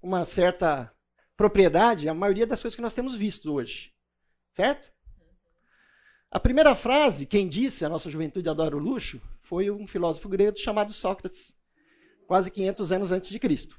[0.00, 0.94] uma certa
[1.36, 3.92] propriedade a maioria das coisas que nós temos visto hoje.
[4.52, 4.92] Certo?
[6.30, 10.58] A primeira frase, quem disse a nossa juventude adora o luxo, foi um filósofo grego
[10.58, 11.56] chamado Sócrates,
[12.26, 13.78] quase 500 anos antes de Cristo.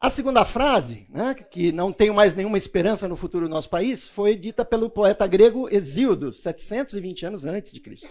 [0.00, 4.06] A segunda frase, né, que não tenho mais nenhuma esperança no futuro do nosso país,
[4.06, 8.08] foi dita pelo poeta grego Exíodo, 720 anos antes de Cristo.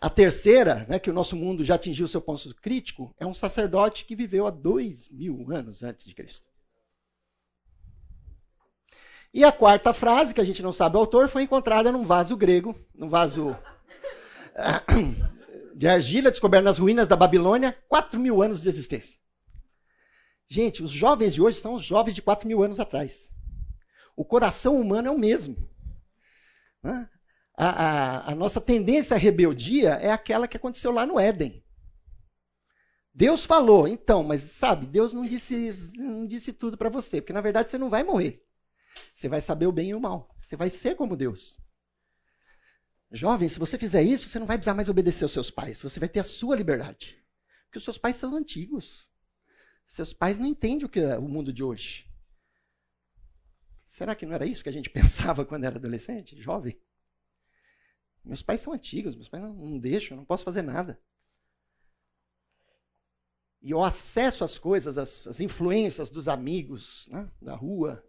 [0.00, 4.04] A terceira, né, que o nosso mundo já atingiu seu ponto crítico, é um sacerdote
[4.04, 6.46] que viveu há dois mil anos antes de Cristo.
[9.32, 12.36] E a quarta frase, que a gente não sabe o autor, foi encontrada num vaso
[12.36, 13.56] grego, num vaso
[15.74, 19.18] de argila, descoberto nas ruínas da Babilônia, quatro mil anos de existência.
[20.48, 23.32] Gente, os jovens de hoje são os jovens de 4 mil anos atrás.
[24.16, 25.68] O coração humano é o mesmo.
[26.82, 27.08] Né?
[27.56, 31.64] A, a, a, nossa tendência à rebeldia é aquela que aconteceu lá no Éden.
[33.12, 37.40] Deus falou, então, mas sabe, Deus não disse, não disse tudo para você, porque na
[37.40, 38.44] verdade você não vai morrer.
[39.14, 40.36] Você vai saber o bem e o mal.
[40.40, 41.58] Você vai ser como Deus.
[43.10, 45.80] Jovem, se você fizer isso, você não vai precisar mais obedecer aos seus pais.
[45.82, 47.22] Você vai ter a sua liberdade.
[47.66, 49.08] Porque os seus pais são antigos.
[49.86, 52.10] Seus pais não entendem o que é o mundo de hoje.
[53.84, 56.80] Será que não era isso que a gente pensava quando era adolescente, jovem?
[58.24, 61.00] Meus pais são antigos, meus pais não, não deixam, não posso fazer nada.
[63.60, 68.06] E o acesso às coisas, às, às influências dos amigos, né, da rua.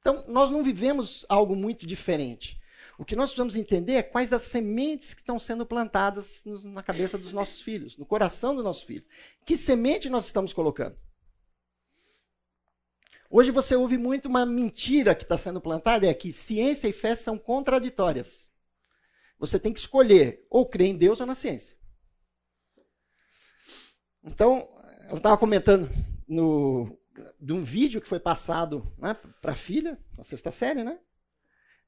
[0.00, 2.61] Então, nós não vivemos algo muito diferente.
[3.02, 7.18] O que nós precisamos entender é quais as sementes que estão sendo plantadas na cabeça
[7.18, 9.04] dos nossos filhos, no coração do nosso filho.
[9.44, 10.96] Que semente nós estamos colocando?
[13.28, 17.16] Hoje você ouve muito uma mentira que está sendo plantada, é que ciência e fé
[17.16, 18.52] são contraditórias.
[19.36, 21.76] Você tem que escolher ou crer em Deus ou na ciência.
[24.22, 24.68] Então,
[25.08, 25.90] ela estava comentando
[26.28, 26.96] no,
[27.40, 31.00] de um vídeo que foi passado né, para a filha, na sexta série, né?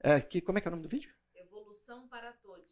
[0.04, 1.10] É, que, como é que é o nome do vídeo?
[1.34, 2.66] Evolução para todos.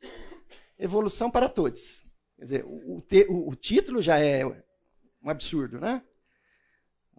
[0.78, 2.02] Evolução para todos.
[2.36, 6.02] Quer dizer, o, o, o título já é um absurdo, né?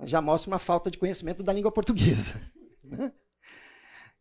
[0.03, 2.39] Já mostra uma falta de conhecimento da língua portuguesa.
[2.83, 3.13] Né?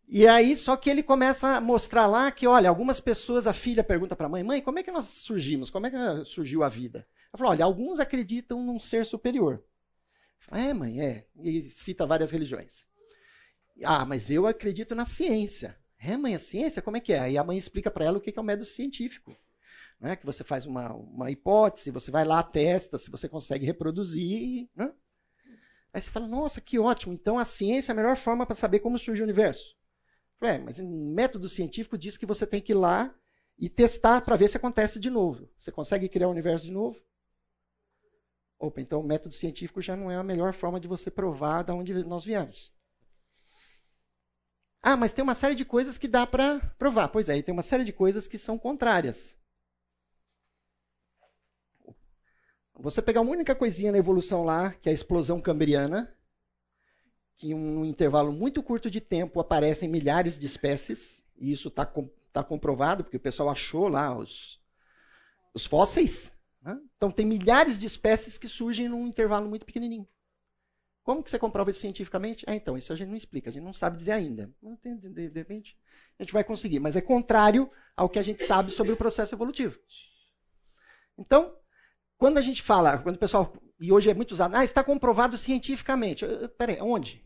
[0.06, 3.82] E aí, só que ele começa a mostrar lá que, olha, algumas pessoas, a filha
[3.82, 5.68] pergunta para a mãe, mãe, como é que nós surgimos?
[5.68, 7.00] Como é que surgiu a vida?
[7.32, 9.62] Ela falou, olha, alguns acreditam num ser superior.
[10.52, 11.26] é, mãe, é.
[11.42, 12.86] E cita várias religiões.
[13.82, 15.81] Ah, mas eu acredito na ciência.
[16.04, 17.20] É, mãe, a ciência, como é que é?
[17.20, 19.36] Aí a mãe explica para ela o que é o método científico.
[20.00, 20.16] Né?
[20.16, 24.68] Que você faz uma, uma hipótese, você vai lá, testa se você consegue reproduzir.
[24.74, 24.92] Né?
[25.92, 28.80] Aí você fala, nossa, que ótimo, então a ciência é a melhor forma para saber
[28.80, 29.76] como surge o universo.
[30.40, 33.14] É, mas o método científico diz que você tem que ir lá
[33.56, 35.48] e testar para ver se acontece de novo.
[35.56, 37.00] Você consegue criar o universo de novo?
[38.58, 41.70] Opa, então o método científico já não é a melhor forma de você provar de
[41.70, 42.72] onde nós viemos.
[44.82, 47.08] Ah, mas tem uma série de coisas que dá para provar.
[47.08, 49.36] Pois é, e tem uma série de coisas que são contrárias.
[52.74, 56.12] Você pegar uma única coisinha na evolução lá, que é a explosão cambriana,
[57.36, 61.86] que em um intervalo muito curto de tempo aparecem milhares de espécies, e isso está
[62.32, 64.60] tá comprovado, porque o pessoal achou lá os,
[65.54, 66.32] os fósseis.
[66.60, 66.80] Né?
[66.96, 70.08] Então, tem milhares de espécies que surgem num intervalo muito pequenininho.
[71.02, 72.44] Como que você comprova isso cientificamente?
[72.46, 74.52] Ah, então, isso a gente não explica, a gente não sabe dizer ainda.
[74.60, 75.76] De, repente,
[76.18, 79.34] a gente vai conseguir, mas é contrário ao que a gente sabe sobre o processo
[79.34, 79.78] evolutivo.
[81.18, 81.56] Então,
[82.16, 84.54] quando a gente fala, quando o pessoal e hoje é muito usado.
[84.54, 86.24] Ah, está comprovado cientificamente.
[86.56, 87.20] Peraí, onde?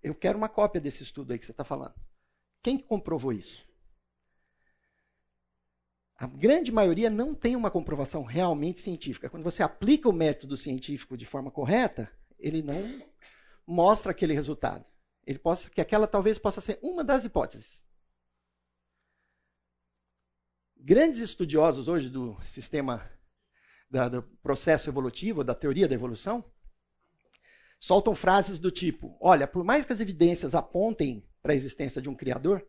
[0.00, 1.94] Eu quero uma cópia desse estudo aí que você está falando.
[2.62, 3.66] Quem que comprovou isso?
[6.16, 9.28] A grande maioria não tem uma comprovação realmente científica.
[9.28, 12.08] Quando você aplica o método científico de forma correta,
[12.44, 13.02] ele não
[13.66, 14.84] mostra aquele resultado.
[15.26, 17.82] Ele possa, que aquela talvez possa ser uma das hipóteses.
[20.76, 23.10] Grandes estudiosos hoje do sistema
[23.88, 26.44] da, do processo evolutivo, da teoria da evolução,
[27.80, 32.10] soltam frases do tipo: olha, por mais que as evidências apontem para a existência de
[32.10, 32.66] um criador,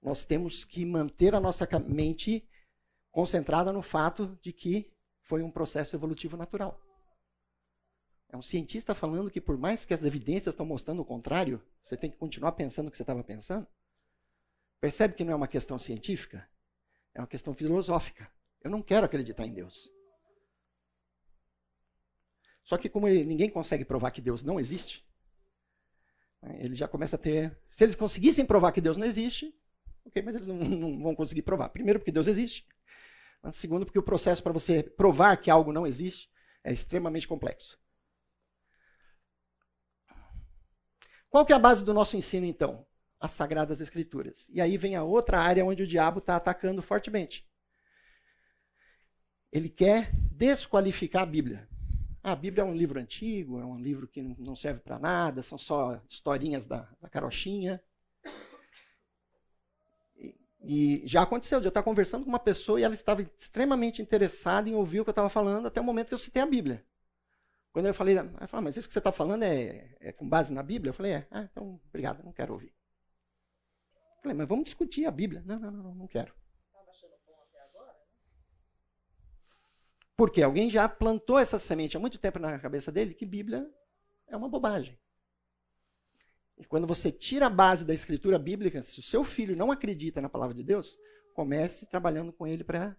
[0.00, 2.48] nós temos que manter a nossa mente
[3.10, 4.90] concentrada no fato de que
[5.20, 6.80] foi um processo evolutivo natural.
[8.32, 11.96] É um cientista falando que, por mais que as evidências estão mostrando o contrário, você
[11.96, 13.66] tem que continuar pensando o que você estava pensando.
[14.80, 16.48] Percebe que não é uma questão científica?
[17.12, 18.30] É uma questão filosófica.
[18.62, 19.90] Eu não quero acreditar em Deus.
[22.62, 25.04] Só que, como ninguém consegue provar que Deus não existe,
[26.40, 27.58] né, ele já começa a ter.
[27.68, 29.52] Se eles conseguissem provar que Deus não existe,
[30.04, 31.70] ok, mas eles não, não vão conseguir provar.
[31.70, 32.64] Primeiro, porque Deus existe.
[33.52, 36.30] Segundo, porque o processo para você provar que algo não existe
[36.62, 37.79] é extremamente complexo.
[41.30, 42.84] Qual que é a base do nosso ensino, então?
[43.20, 44.50] As Sagradas Escrituras.
[44.52, 47.48] E aí vem a outra área onde o diabo está atacando fortemente.
[49.52, 51.68] Ele quer desqualificar a Bíblia.
[52.22, 55.42] Ah, a Bíblia é um livro antigo, é um livro que não serve para nada,
[55.42, 57.80] são só historinhas da, da carochinha.
[60.62, 64.74] E já aconteceu eu estar conversando com uma pessoa e ela estava extremamente interessada em
[64.74, 66.84] ouvir o que eu estava falando até o momento que eu citei a Bíblia.
[67.72, 70.52] Quando eu falei, ela falou, mas isso que você está falando é, é, com base
[70.52, 70.90] na Bíblia?
[70.90, 71.28] Eu falei, é.
[71.30, 72.74] Ah, então, obrigado, não quero ouvir.
[74.16, 75.42] Eu falei, mas vamos discutir a Bíblia.
[75.46, 76.34] Não, não, não, não quero.
[80.16, 83.66] Porque alguém já plantou essa semente há muito tempo na cabeça dele que Bíblia
[84.26, 84.98] é uma bobagem.
[86.58, 90.20] E quando você tira a base da escritura bíblica, se o seu filho não acredita
[90.20, 90.98] na palavra de Deus,
[91.32, 92.94] comece trabalhando com ele para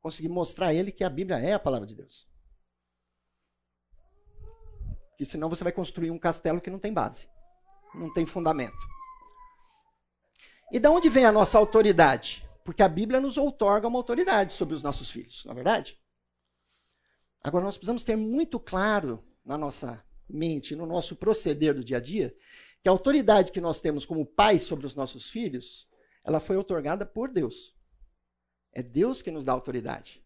[0.00, 2.28] conseguir mostrar a ele que a Bíblia é a palavra de Deus.
[5.16, 7.26] Porque senão você vai construir um castelo que não tem base,
[7.94, 8.76] não tem fundamento.
[10.70, 12.46] E de onde vem a nossa autoridade?
[12.62, 15.98] Porque a Bíblia nos outorga uma autoridade sobre os nossos filhos, não é verdade?
[17.42, 22.00] Agora, nós precisamos ter muito claro na nossa mente, no nosso proceder do dia a
[22.00, 22.36] dia,
[22.82, 25.88] que a autoridade que nós temos como pais sobre os nossos filhos,
[26.22, 27.74] ela foi otorgada por Deus.
[28.70, 30.22] É Deus que nos dá autoridade.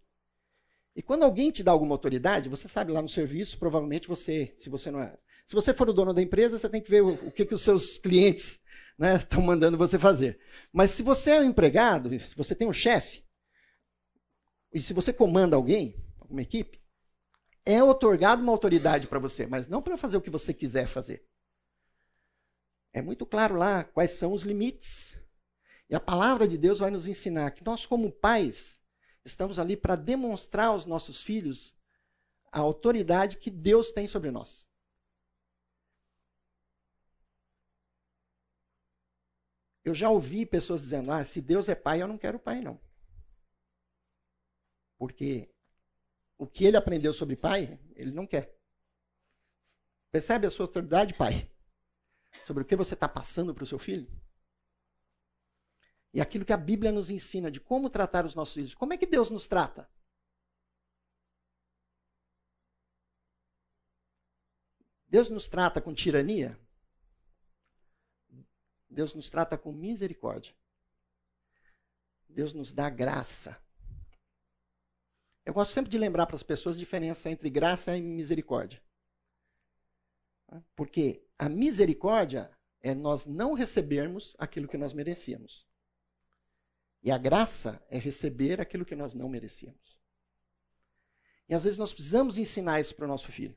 [0.94, 4.68] E quando alguém te dá alguma autoridade, você sabe lá no serviço, provavelmente você, se
[4.68, 5.16] você não é,
[5.46, 7.54] se você for o dono da empresa, você tem que ver o, o que, que
[7.54, 8.60] os seus clientes
[9.18, 10.38] estão né, mandando você fazer.
[10.72, 13.24] Mas se você é um empregado, se você tem um chefe,
[14.72, 15.96] e se você comanda alguém,
[16.28, 16.80] uma equipe,
[17.64, 21.24] é otorgado uma autoridade para você, mas não para fazer o que você quiser fazer.
[22.92, 25.16] É muito claro lá quais são os limites.
[25.88, 28.79] E a palavra de Deus vai nos ensinar que nós, como pais,
[29.24, 31.74] estamos ali para demonstrar aos nossos filhos
[32.50, 34.66] a autoridade que Deus tem sobre nós.
[39.84, 42.80] Eu já ouvi pessoas dizendo: ah, se Deus é pai, eu não quero pai, não.
[44.98, 45.48] Porque
[46.36, 48.54] o que ele aprendeu sobre pai, ele não quer.
[50.10, 51.50] Percebe a sua autoridade, pai?
[52.44, 54.08] sobre o que você está passando para o seu filho?
[56.12, 58.74] E aquilo que a Bíblia nos ensina de como tratar os nossos filhos.
[58.74, 59.88] Como é que Deus nos trata?
[65.08, 66.58] Deus nos trata com tirania?
[68.88, 70.54] Deus nos trata com misericórdia.
[72.28, 73.60] Deus nos dá graça.
[75.44, 78.82] Eu gosto sempre de lembrar para as pessoas a diferença entre graça e misericórdia.
[80.74, 82.50] Porque a misericórdia
[82.80, 85.66] é nós não recebermos aquilo que nós merecíamos.
[87.02, 89.98] E a graça é receber aquilo que nós não merecíamos.
[91.48, 93.56] E às vezes nós precisamos ensinar isso para o nosso filho.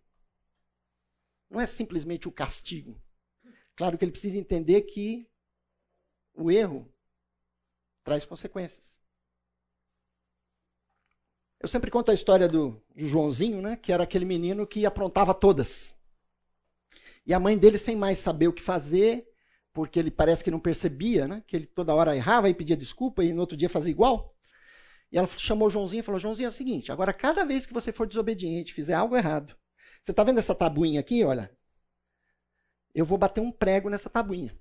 [1.50, 3.00] Não é simplesmente o castigo.
[3.76, 5.30] Claro que ele precisa entender que
[6.34, 6.92] o erro
[8.04, 9.00] traz consequências.
[11.60, 15.34] Eu sempre conto a história do, do Joãozinho, né, que era aquele menino que aprontava
[15.34, 15.94] todas.
[17.26, 19.33] E a mãe dele, sem mais saber o que fazer,
[19.74, 21.44] porque ele parece que não percebia, né?
[21.48, 24.36] Que ele toda hora errava e pedia desculpa e no outro dia fazia igual.
[25.12, 27.74] E ela chamou o Joãozinho e falou: Joãozinho, é o seguinte, agora cada vez que
[27.74, 29.56] você for desobediente, fizer algo errado,
[30.02, 31.24] você está vendo essa tabuinha aqui?
[31.24, 31.52] Olha,
[32.94, 34.58] eu vou bater um prego nessa tabuinha.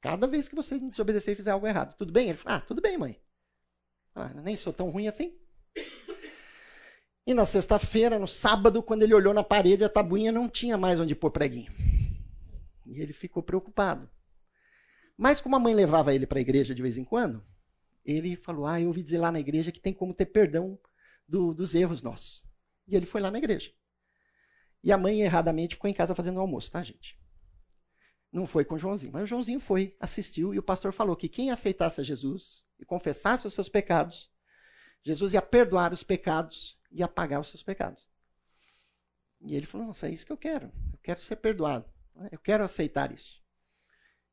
[0.00, 1.94] Cada vez que você desobedecer e fizer algo errado.
[1.96, 2.30] Tudo bem?
[2.30, 3.20] Ele falou: Ah, tudo bem, mãe.
[4.14, 5.38] Ah, nem sou tão ruim assim.
[7.24, 10.98] E na sexta-feira, no sábado, quando ele olhou na parede, a tabuinha não tinha mais
[10.98, 11.72] onde pôr preguinho.
[12.84, 14.10] E ele ficou preocupado.
[15.16, 17.44] Mas como a mãe levava ele para a igreja de vez em quando,
[18.04, 20.78] ele falou: Ah, eu ouvi dizer lá na igreja que tem como ter perdão
[21.28, 22.46] do, dos erros nossos.
[22.86, 23.72] E ele foi lá na igreja.
[24.82, 27.18] E a mãe erradamente ficou em casa fazendo almoço, tá, gente?
[28.32, 29.12] Não foi com o Joãozinho.
[29.12, 32.84] Mas o Joãozinho foi, assistiu, e o pastor falou que quem aceitasse a Jesus e
[32.84, 34.30] confessasse os seus pecados,
[35.04, 38.10] Jesus ia perdoar os pecados e apagar os seus pecados.
[39.40, 40.66] E ele falou: Nossa, é isso que eu quero.
[40.92, 41.84] Eu quero ser perdoado.
[42.30, 43.41] Eu quero aceitar isso.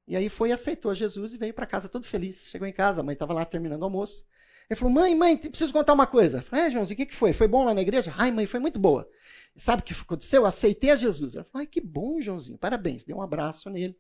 [0.10, 2.50] E aí foi, aceitou Jesus e veio para casa todo feliz.
[2.50, 4.26] Chegou em casa, a mãe estava lá terminando o almoço.
[4.68, 6.42] Ele falou: Mãe, mãe, preciso contar uma coisa.
[6.42, 7.32] Falei: É, Joãozinho, o que, que foi?
[7.32, 8.12] Foi bom lá na igreja?
[8.18, 9.08] Ai, mãe, foi muito boa.
[9.56, 10.42] Sabe o que aconteceu?
[10.42, 11.36] Eu aceitei a Jesus.
[11.36, 13.04] Ela falou: Ai, que bom, Joãozinho, parabéns.
[13.04, 13.96] Deu um abraço nele.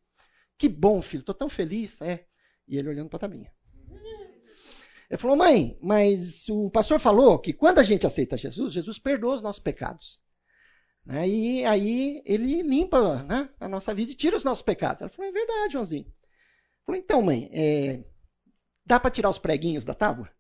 [0.57, 2.01] Que bom, filho, estou tão feliz.
[2.01, 2.25] É.
[2.67, 3.51] E ele olhando para a Tabinha.
[5.11, 9.35] Ele falou: Mãe, mas o pastor falou que quando a gente aceita Jesus, Jesus perdoa
[9.35, 10.19] os nossos pecados.
[11.05, 11.27] Né?
[11.27, 15.01] E aí ele limpa né, a nossa vida e tira os nossos pecados.
[15.01, 16.13] Ela falou, é verdade, Joãozinho.
[16.85, 18.03] Falou, então, mãe, é,
[18.85, 20.31] dá para tirar os preguinhos da tábua?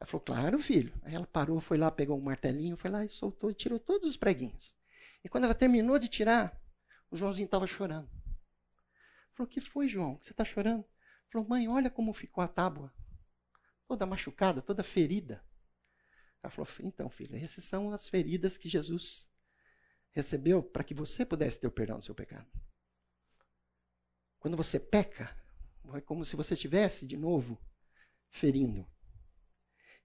[0.00, 0.92] Ela falou, claro, filho.
[1.02, 4.08] Aí ela parou, foi lá, pegou um martelinho, foi lá e soltou e tirou todos
[4.08, 4.74] os preguinhos.
[5.24, 6.58] E quando ela terminou de tirar,
[7.10, 8.08] o Joãozinho estava chorando.
[9.34, 10.18] Falou, o que foi, João?
[10.20, 10.84] Você está chorando?
[11.30, 12.92] Falou, mãe, olha como ficou a tábua.
[13.86, 15.44] Toda machucada, toda ferida.
[16.42, 19.28] Ela falou: então, filho, essas são as feridas que Jesus
[20.12, 22.50] recebeu para que você pudesse ter o perdão do seu pecado.
[24.38, 25.36] Quando você peca,
[25.94, 27.58] é como se você estivesse de novo
[28.30, 28.86] ferindo.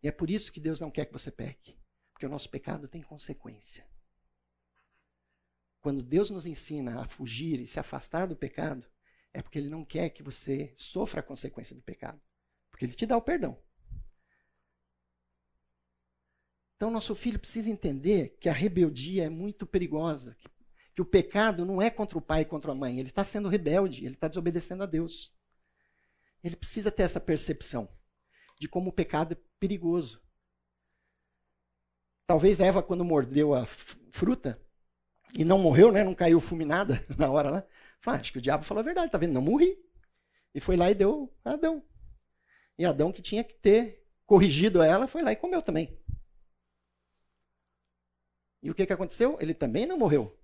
[0.02, 1.80] E é por isso que Deus não quer que você peque,
[2.12, 3.88] porque o nosso pecado tem consequência.
[5.80, 8.90] Quando Deus nos ensina a fugir e se afastar do pecado,
[9.34, 12.22] é porque Ele não quer que você sofra a consequência do pecado.
[12.70, 13.62] Porque Ele te dá o perdão.
[16.76, 20.36] Então, nosso filho precisa entender que a rebeldia é muito perigosa,
[20.94, 23.48] que, o pecado não é contra o pai e contra a mãe, ele está sendo
[23.48, 25.34] rebelde, ele está desobedecendo a Deus.
[26.44, 27.90] Ele precisa ter essa percepção
[28.60, 30.22] de como o pecado é perigoso.
[32.28, 34.62] Talvez Eva, quando mordeu a fruta
[35.38, 37.68] e não morreu, né, não caiu fulminada na hora lá,
[38.02, 39.34] falou, ah, acho que o diabo falou a verdade, tá vendo?
[39.34, 39.78] Não morri.
[40.54, 41.84] E foi lá e deu a Adão.
[42.78, 45.98] E Adão, que tinha que ter corrigido ela, foi lá e comeu também.
[48.64, 49.38] E o que, que aconteceu?
[49.41, 50.39] Ele também não morreu.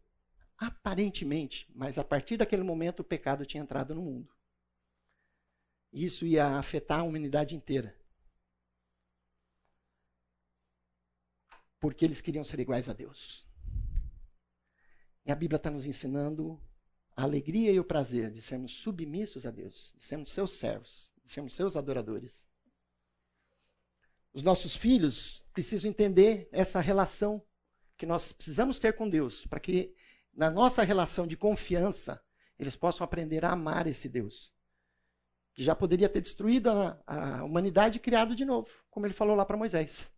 [0.58, 4.36] Aparentemente, mas a partir daquele momento o pecado tinha entrado no mundo.
[5.92, 7.98] Isso ia afetar a humanidade inteira.
[11.80, 13.48] Porque eles queriam ser iguais a Deus.
[15.26, 16.62] E a Bíblia está nos ensinando
[17.16, 21.32] a alegria e o prazer de sermos submissos a Deus, de sermos seus servos, de
[21.32, 22.46] sermos seus adoradores.
[24.34, 27.42] Os nossos filhos precisam entender essa relação
[28.00, 29.94] que nós precisamos ter com Deus, para que
[30.34, 32.24] na nossa relação de confiança
[32.58, 34.54] eles possam aprender a amar esse Deus,
[35.54, 39.36] que já poderia ter destruído a, a humanidade e criado de novo, como ele falou
[39.36, 40.10] lá para Moisés.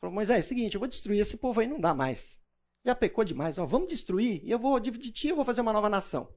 [0.00, 2.40] Falou, Moisés, é o seguinte, eu vou destruir esse povo aí, não dá mais.
[2.82, 5.74] Já pecou demais, ó, vamos destruir, e eu vou, de ti eu vou fazer uma
[5.74, 6.34] nova nação.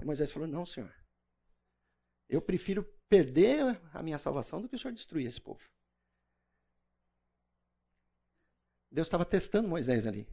[0.00, 0.94] E Moisés falou, não, senhor,
[2.28, 5.60] eu prefiro perder a minha salvação do que o senhor destruir esse povo.
[8.90, 10.26] Deus estava testando Moisés ali.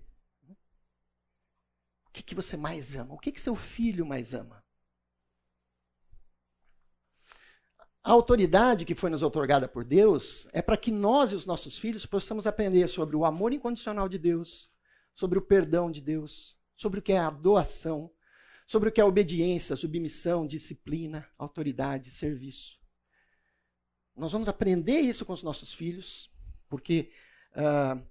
[2.07, 3.13] O que, que você mais ama?
[3.13, 4.63] O que, que seu filho mais ama?
[8.01, 11.77] A autoridade que foi nos otorgada por Deus é para que nós e os nossos
[11.77, 14.71] filhos possamos aprender sobre o amor incondicional de Deus,
[15.13, 18.11] sobre o perdão de Deus, sobre o que é a doação,
[18.67, 22.79] sobre o que é obediência, submissão, disciplina, autoridade, serviço.
[24.15, 26.31] Nós vamos aprender isso com os nossos filhos,
[26.69, 27.11] porque
[27.51, 28.01] uh,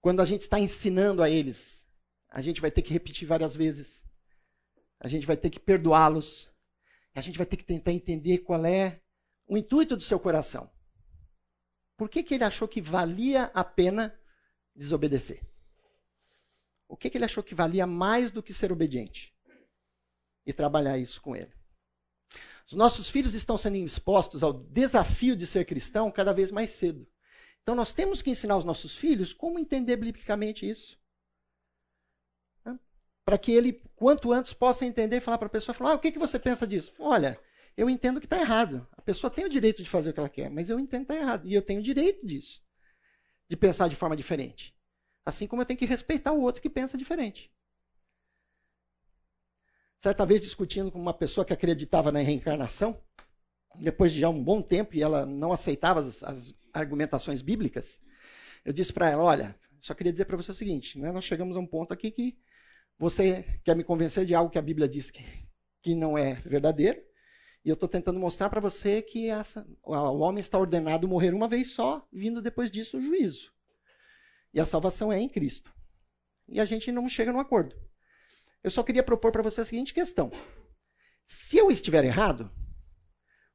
[0.00, 1.86] quando a gente está ensinando a eles,
[2.28, 4.04] a gente vai ter que repetir várias vezes.
[4.98, 6.50] A gente vai ter que perdoá-los.
[7.14, 9.00] A gente vai ter que tentar entender qual é
[9.46, 10.70] o intuito do seu coração.
[11.96, 14.18] Por que, que ele achou que valia a pena
[14.74, 15.44] desobedecer?
[16.88, 19.34] O que, que ele achou que valia mais do que ser obediente?
[20.46, 21.52] E trabalhar isso com ele.
[22.66, 27.06] Os nossos filhos estão sendo expostos ao desafio de ser cristão cada vez mais cedo.
[27.70, 30.98] Então nós temos que ensinar os nossos filhos como entender biblicamente isso.
[32.64, 32.76] Né?
[33.24, 36.00] Para que ele, quanto antes, possa entender e falar para a pessoa, falar, ah, o
[36.00, 36.92] que, que você pensa disso?
[36.98, 37.40] Olha,
[37.76, 38.88] eu entendo que está errado.
[38.90, 41.12] A pessoa tem o direito de fazer o que ela quer, mas eu entendo que
[41.12, 41.46] está errado.
[41.46, 42.60] E eu tenho o direito disso.
[43.48, 44.76] De pensar de forma diferente.
[45.24, 47.52] Assim como eu tenho que respeitar o outro que pensa diferente.
[50.00, 53.00] Certa vez, discutindo com uma pessoa que acreditava na reencarnação,
[53.76, 58.00] depois de já um bom tempo, e ela não aceitava as, as argumentações bíblicas,
[58.64, 61.56] eu disse para ela: olha, só queria dizer para você o seguinte: né, nós chegamos
[61.56, 62.38] a um ponto aqui que
[62.98, 65.24] você quer me convencer de algo que a Bíblia diz que,
[65.82, 67.00] que não é verdadeiro,
[67.64, 71.48] e eu estou tentando mostrar para você que essa, o homem está ordenado morrer uma
[71.48, 73.52] vez só, vindo depois disso o juízo.
[74.52, 75.72] E a salvação é em Cristo.
[76.48, 77.76] E a gente não chega num acordo.
[78.62, 80.30] Eu só queria propor para você a seguinte questão:
[81.24, 82.50] se eu estiver errado,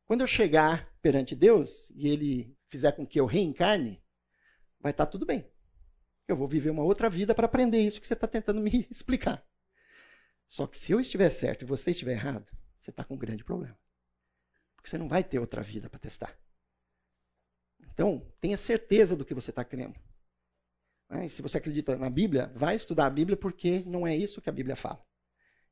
[0.05, 4.03] quando eu chegar perante Deus e Ele fizer com que eu reencarne,
[4.79, 5.49] vai estar tá tudo bem.
[6.27, 9.45] Eu vou viver uma outra vida para aprender isso que você está tentando me explicar.
[10.47, 13.43] Só que se eu estiver certo e você estiver errado, você está com um grande
[13.43, 13.77] problema.
[14.75, 16.37] Porque você não vai ter outra vida para testar.
[17.79, 19.99] Então, tenha certeza do que você está crendo.
[21.09, 21.27] Né?
[21.29, 24.53] Se você acredita na Bíblia, vai estudar a Bíblia porque não é isso que a
[24.53, 25.03] Bíblia fala.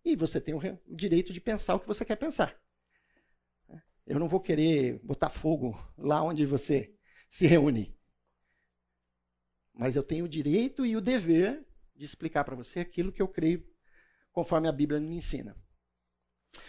[0.05, 2.59] E você tem o direito de pensar o que você quer pensar.
[4.05, 6.93] Eu não vou querer botar fogo lá onde você
[7.29, 7.97] se reúne.
[9.73, 13.27] Mas eu tenho o direito e o dever de explicar para você aquilo que eu
[13.27, 13.65] creio
[14.31, 15.55] conforme a Bíblia me ensina.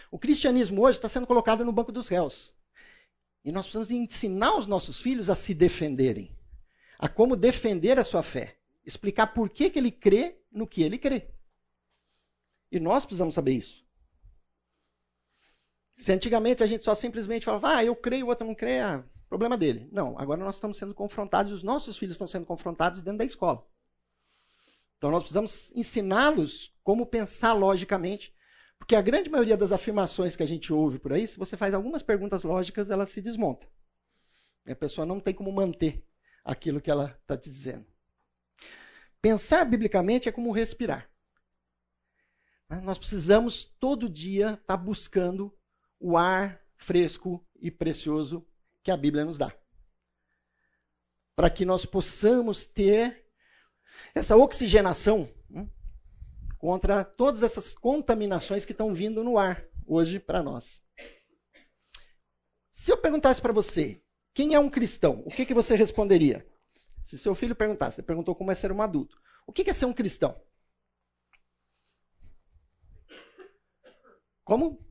[0.09, 2.55] O cristianismo hoje está sendo colocado no banco dos réus.
[3.43, 6.35] E nós precisamos ensinar os nossos filhos a se defenderem,
[6.97, 10.97] a como defender a sua fé, explicar por que, que ele crê no que ele
[10.97, 11.29] crê.
[12.71, 13.84] E nós precisamos saber isso.
[15.97, 19.03] Se antigamente a gente só simplesmente falava, ah, eu creio, o outro não crê, ah,
[19.29, 19.87] problema dele.
[19.91, 23.65] Não, agora nós estamos sendo confrontados, os nossos filhos estão sendo confrontados dentro da escola.
[24.97, 28.35] Então nós precisamos ensiná-los como pensar logicamente
[28.77, 31.73] porque a grande maioria das afirmações que a gente ouve por aí, se você faz
[31.73, 33.67] algumas perguntas lógicas, ela se desmonta.
[34.65, 36.05] E a pessoa não tem como manter
[36.43, 37.85] aquilo que ela está dizendo.
[39.21, 41.09] Pensar biblicamente é como respirar.
[42.69, 42.79] Né?
[42.81, 45.55] Nós precisamos todo dia estar tá buscando
[45.99, 48.45] o ar fresco e precioso
[48.83, 49.55] que a Bíblia nos dá.
[51.35, 53.25] Para que nós possamos ter
[54.13, 55.29] essa oxigenação
[56.57, 60.81] contra todas essas contaminações que estão vindo no ar hoje para nós.
[62.71, 64.01] Se eu perguntasse para você,
[64.33, 65.23] quem é um cristão?
[65.25, 66.45] O que, que você responderia?
[67.01, 69.21] Se seu filho perguntasse, você perguntou como é ser um adulto.
[69.47, 70.39] O que, que é ser um cristão?
[74.43, 74.84] Como?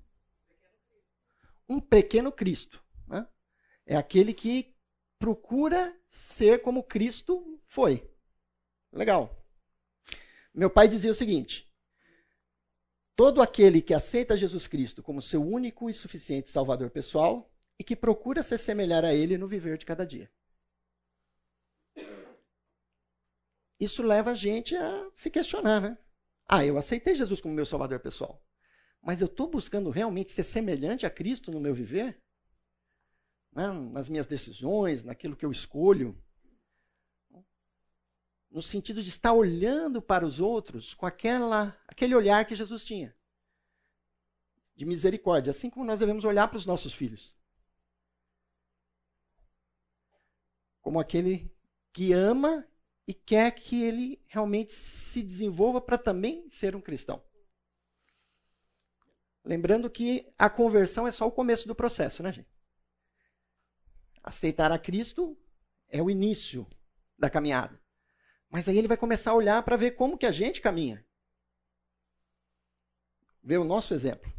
[1.68, 2.82] Um pequeno Cristo.
[3.06, 3.26] Né?
[3.86, 4.74] É aquele que
[5.18, 8.08] procura ser como Cristo foi.
[8.92, 9.44] Legal.
[10.52, 11.72] Meu pai dizia o seguinte:
[13.16, 17.96] todo aquele que aceita Jesus Cristo como seu único e suficiente Salvador pessoal e que
[17.96, 20.30] procura se semelhar a Ele no viver de cada dia.
[23.80, 25.98] Isso leva a gente a se questionar, né?
[26.46, 28.43] Ah, eu aceitei Jesus como meu Salvador pessoal,
[29.04, 32.20] mas eu estou buscando realmente ser semelhante a Cristo no meu viver?
[33.52, 33.70] Né?
[33.92, 36.18] Nas minhas decisões, naquilo que eu escolho?
[38.50, 43.12] no sentido de estar olhando para os outros com aquela, aquele olhar que Jesus tinha
[44.76, 47.34] de misericórdia, assim como nós devemos olhar para os nossos filhos.
[50.80, 51.50] Como aquele
[51.92, 52.66] que ama
[53.06, 57.22] e quer que ele realmente se desenvolva para também ser um cristão.
[59.44, 62.48] Lembrando que a conversão é só o começo do processo, né, gente?
[64.22, 65.36] Aceitar a Cristo
[65.88, 66.66] é o início
[67.18, 67.78] da caminhada.
[68.48, 71.04] Mas aí ele vai começar a olhar para ver como que a gente caminha.
[73.42, 74.32] Ver o nosso exemplo.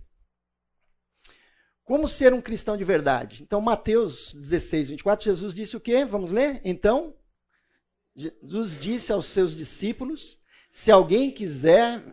[1.84, 3.44] Como ser um cristão de verdade?
[3.44, 6.04] Então, Mateus 16, 24, Jesus disse o quê?
[6.04, 6.60] Vamos ler?
[6.64, 7.16] Então,
[8.16, 10.40] Jesus disse aos seus discípulos:
[10.72, 12.04] se alguém quiser,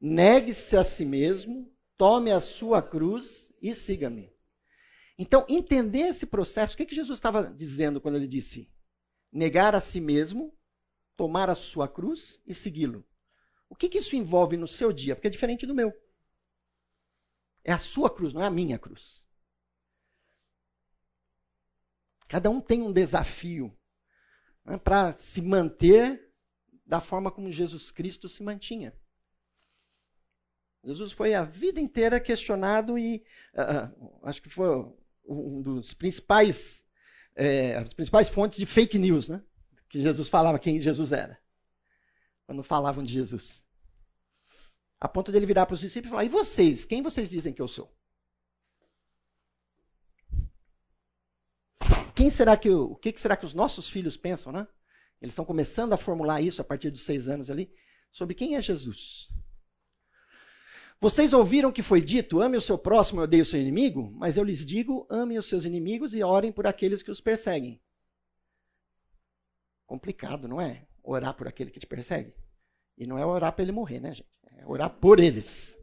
[0.00, 4.32] negue-se a si mesmo, tome a sua cruz e siga-me.
[5.18, 8.72] Então, entender esse processo, o que, que Jesus estava dizendo quando ele disse
[9.30, 10.56] negar a si mesmo,
[11.16, 13.06] tomar a sua cruz e segui-lo.
[13.68, 15.14] O que, que isso envolve no seu dia?
[15.14, 15.92] Porque é diferente do meu.
[17.62, 19.24] É a sua cruz, não é a minha cruz.
[22.26, 23.76] Cada um tem um desafio
[24.64, 26.32] né, para se manter
[26.86, 28.98] da forma como Jesus Cristo se mantinha.
[30.84, 33.22] Jesus foi a vida inteira questionado e
[33.54, 34.66] uh, acho que foi
[35.26, 36.84] um dos principais,
[37.36, 39.42] é, as principais fontes de fake news, né?
[39.88, 41.38] que Jesus falava quem Jesus era.
[42.46, 43.64] Quando falavam de Jesus.
[45.00, 46.84] A ponto dele virar para os discípulos e falar: E vocês?
[46.84, 47.92] Quem vocês dizem que eu sou?
[52.14, 54.66] Quem será que o que será que os nossos filhos pensam, né?
[55.20, 57.72] Eles estão começando a formular isso a partir dos seis anos ali
[58.10, 59.28] sobre quem é Jesus.
[61.00, 64.12] Vocês ouviram que foi dito: ame o seu próximo e odeie o seu inimigo?
[64.14, 67.80] Mas eu lhes digo: ame os seus inimigos e orem por aqueles que os perseguem.
[69.86, 70.86] Complicado, não é?
[71.02, 72.34] Orar por aquele que te persegue.
[72.96, 74.28] E não é orar para ele morrer, né, gente?
[74.58, 75.78] É orar por eles.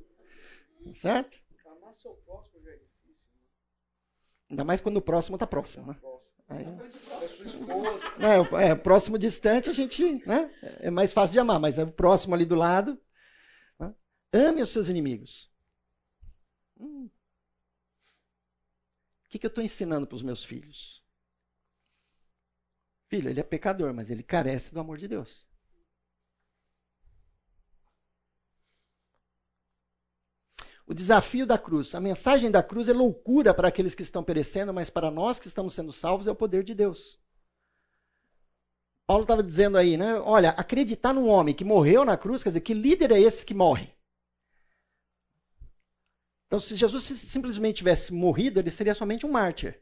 [0.93, 1.37] Certo?
[1.65, 3.15] Amar seu próximo já é difícil.
[4.51, 5.97] Ainda mais quando o próximo está próximo, né?
[6.49, 7.99] Aí, É esposa.
[8.61, 10.49] é, é, próximo distante a gente, né?
[10.79, 12.97] É mais fácil de amar, mas é o próximo ali do lado.
[14.33, 15.49] Ame os seus inimigos.
[16.79, 17.09] Hum.
[19.25, 21.03] O que, que eu estou ensinando para os meus filhos?
[23.07, 25.45] Filho, ele é pecador, mas ele carece do amor de Deus.
[30.85, 34.73] O desafio da cruz, a mensagem da cruz é loucura para aqueles que estão perecendo,
[34.73, 37.19] mas para nós que estamos sendo salvos é o poder de Deus.
[39.05, 40.15] Paulo estava dizendo aí, né?
[40.19, 43.53] Olha, acreditar num homem que morreu na cruz, quer dizer, que líder é esse que
[43.53, 43.96] morre?
[46.47, 49.81] Então, se Jesus simplesmente tivesse morrido, ele seria somente um mártir.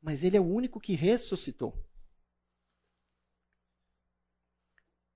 [0.00, 1.74] Mas ele é o único que ressuscitou.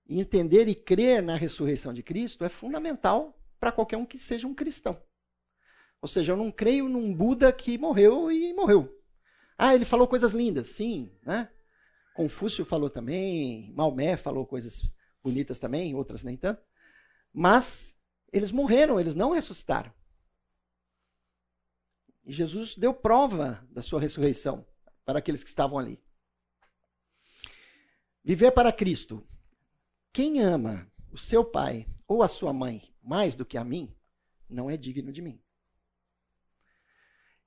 [0.09, 4.47] E entender e crer na ressurreição de Cristo é fundamental para qualquer um que seja
[4.47, 5.03] um cristão.
[6.01, 8.93] Ou seja, eu não creio num Buda que morreu e morreu.
[9.59, 11.51] Ah, ele falou coisas lindas, sim, né?
[12.15, 14.91] Confúcio falou também, Maomé falou coisas
[15.23, 16.63] bonitas também, outras nem tanto.
[17.33, 17.95] Mas
[18.33, 19.93] eles morreram, eles não ressuscitaram.
[22.27, 24.67] E Jesus deu prova da sua ressurreição
[25.05, 26.03] para aqueles que estavam ali.
[28.25, 29.25] Viver para Cristo.
[30.13, 33.95] Quem ama o seu pai ou a sua mãe mais do que a mim,
[34.51, 35.41] não é digno de mim.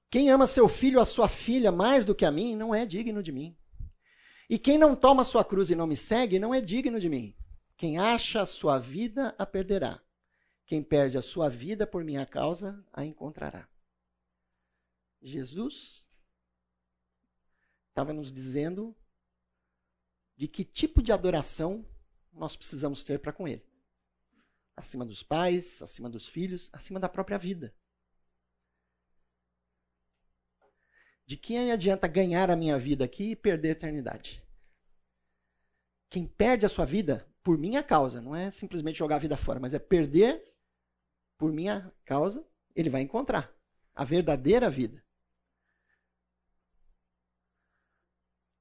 [0.10, 2.86] Quem ama seu filho ou a sua filha mais do que a mim, não é
[2.86, 3.58] digno de mim.
[4.50, 7.36] E quem não toma sua cruz e não me segue, não é digno de mim.
[7.76, 10.02] Quem acha a sua vida, a perderá.
[10.66, 13.68] Quem perde a sua vida por minha causa, a encontrará.
[15.22, 16.10] Jesus
[17.90, 18.96] estava nos dizendo
[20.36, 21.86] de que tipo de adoração
[22.32, 23.66] nós precisamos ter para com Ele.
[24.76, 27.76] Acima dos pais, acima dos filhos, acima da própria vida.
[31.26, 34.42] De que me adianta ganhar a minha vida aqui e perder a eternidade?
[36.10, 39.60] Quem perde a sua vida por minha causa, não é simplesmente jogar a vida fora,
[39.60, 40.44] mas é perder
[41.38, 42.46] por minha causa,
[42.76, 43.54] ele vai encontrar
[43.94, 45.04] a verdadeira vida.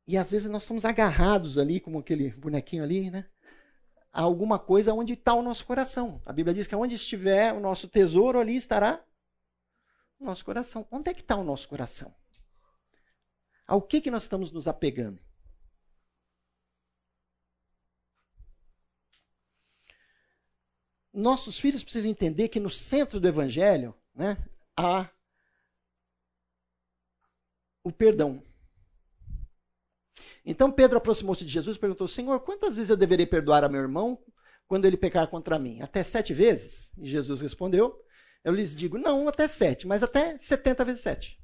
[0.08, 3.28] E às vezes nós estamos agarrados ali, como aquele bonequinho ali, né?
[4.10, 6.22] A alguma coisa onde está o nosso coração.
[6.24, 9.04] A Bíblia diz que onde estiver o nosso tesouro, ali estará
[10.18, 10.88] o nosso coração.
[10.90, 12.14] Onde é que está o nosso coração?
[13.66, 15.20] Ao que, que nós estamos nos apegando?
[21.12, 24.38] Nossos filhos precisam entender que no centro do Evangelho né,
[24.74, 25.10] há
[27.84, 28.47] o perdão.
[30.50, 33.82] Então Pedro aproximou-se de Jesus e perguntou: Senhor, quantas vezes eu deverei perdoar a meu
[33.82, 34.18] irmão
[34.66, 35.82] quando ele pecar contra mim?
[35.82, 36.90] Até sete vezes?
[36.96, 38.02] E Jesus respondeu:
[38.42, 41.38] Eu lhes digo, não até sete, mas até setenta vezes sete.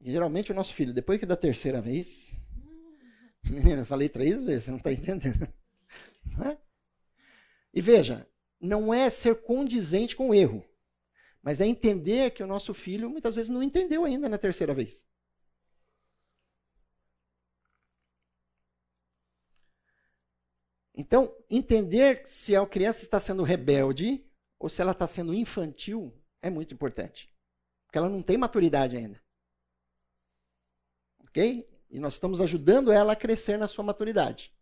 [0.00, 2.32] E, geralmente o nosso filho, depois que da terceira vez,
[3.50, 5.52] menina, eu falei três vezes, você não está entendendo.
[6.38, 6.58] Não é?
[7.72, 8.26] E veja,
[8.60, 10.64] não é ser condizente com o erro,
[11.40, 15.06] mas é entender que o nosso filho muitas vezes não entendeu ainda na terceira vez.
[20.96, 24.24] Então, entender se a criança está sendo rebelde
[24.58, 27.30] ou se ela está sendo infantil é muito importante.
[27.86, 29.22] Porque ela não tem maturidade ainda.
[31.20, 31.68] Ok?
[31.90, 34.54] E nós estamos ajudando ela a crescer na sua maturidade.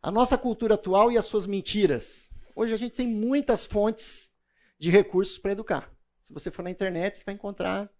[0.00, 2.30] A nossa cultura atual e as suas mentiras.
[2.56, 4.32] Hoje a gente tem muitas fontes
[4.78, 5.92] de recursos para educar.
[6.22, 7.90] Se você for na internet, você vai encontrar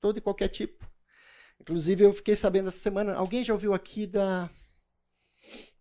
[0.00, 0.88] todo e qualquer tipo.
[1.60, 3.14] Inclusive, eu fiquei sabendo essa semana.
[3.14, 4.48] Alguém já ouviu aqui da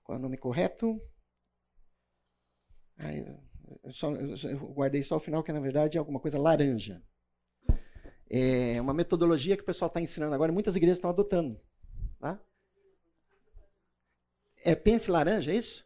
[0.06, 1.02] qual é o nome correto?
[3.84, 7.04] Eu, só, eu, guardei só o final, que na verdade é alguma coisa laranja.
[8.30, 11.60] É uma metodologia que o pessoal está ensinando agora, muitas igrejas estão adotando.
[12.20, 12.40] Tá?
[14.64, 15.84] É pense laranja, é isso?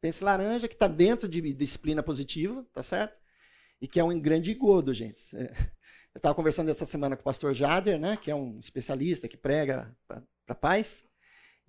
[0.00, 3.18] Pense laranja, que está dentro de disciplina positiva, tá certo?
[3.80, 5.36] E que é um grande engodo, gente.
[5.36, 5.50] É,
[6.14, 9.36] eu estava conversando essa semana com o pastor Jader, né, que é um especialista que
[9.36, 9.96] prega
[10.46, 11.07] para paz.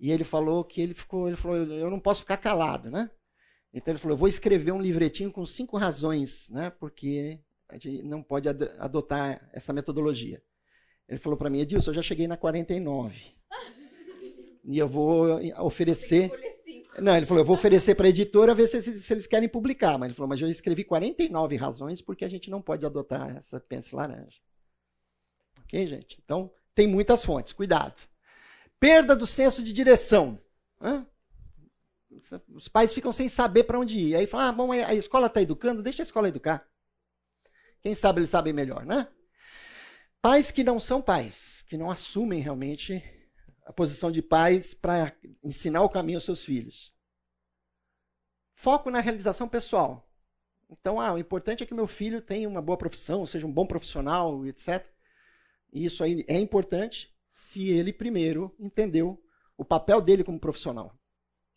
[0.00, 3.10] E ele falou que ele ficou, ele falou, eu não posso ficar calado, né?
[3.72, 6.70] Então ele falou, eu vou escrever um livretinho com cinco razões, né?
[6.70, 7.38] Porque
[7.68, 10.42] a gente não pode adotar essa metodologia.
[11.06, 13.20] Ele falou para mim, Edilson, eu já cheguei na 49.
[14.64, 16.30] e eu vou oferecer.
[16.98, 19.98] Não, ele falou, eu vou oferecer para a editora ver se, se, eles querem publicar.
[19.98, 23.60] Mas ele falou, mas eu escrevi 49 razões porque a gente não pode adotar essa
[23.60, 24.38] pence laranja.
[25.64, 26.18] Ok, gente?
[26.24, 28.09] Então, tem muitas fontes, cuidado.
[28.80, 30.42] Perda do senso de direção.
[30.80, 31.06] Hã?
[32.48, 34.16] Os pais ficam sem saber para onde ir.
[34.16, 36.66] Aí falam, ah, bom, a escola está educando, deixa a escola educar.
[37.82, 39.06] Quem sabe eles sabem melhor, né?
[40.20, 43.02] Pais que não são pais, que não assumem realmente
[43.64, 46.92] a posição de pais para ensinar o caminho aos seus filhos.
[48.54, 50.10] Foco na realização pessoal.
[50.68, 53.66] Então, ah, o importante é que meu filho tenha uma boa profissão, seja um bom
[53.66, 54.86] profissional, etc.
[55.72, 59.22] E isso aí é importante se ele primeiro entendeu
[59.56, 60.98] o papel dele como profissional.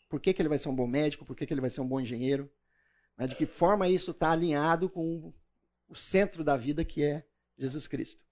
[0.08, 1.26] Por que, que ele vai ser um bom médico?
[1.26, 2.52] Por que, que ele vai ser um bom engenheiro?
[3.18, 3.28] Né?
[3.28, 5.34] De que forma isso está alinhado com
[5.90, 7.26] o centro da vida que é
[7.58, 8.24] Jesus Cristo.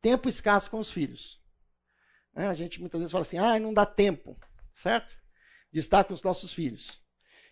[0.00, 1.40] Tempo escasso com os filhos.
[2.34, 4.38] É, a gente muitas vezes fala assim, ah, não dá tempo,
[4.74, 5.14] certo?
[5.70, 7.02] De estar com os nossos filhos.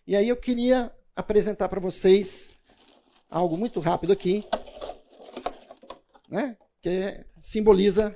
[0.07, 2.53] E aí eu queria apresentar para vocês
[3.31, 4.47] algo muito rápido aqui,
[6.29, 6.57] né?
[6.85, 8.15] que simboliza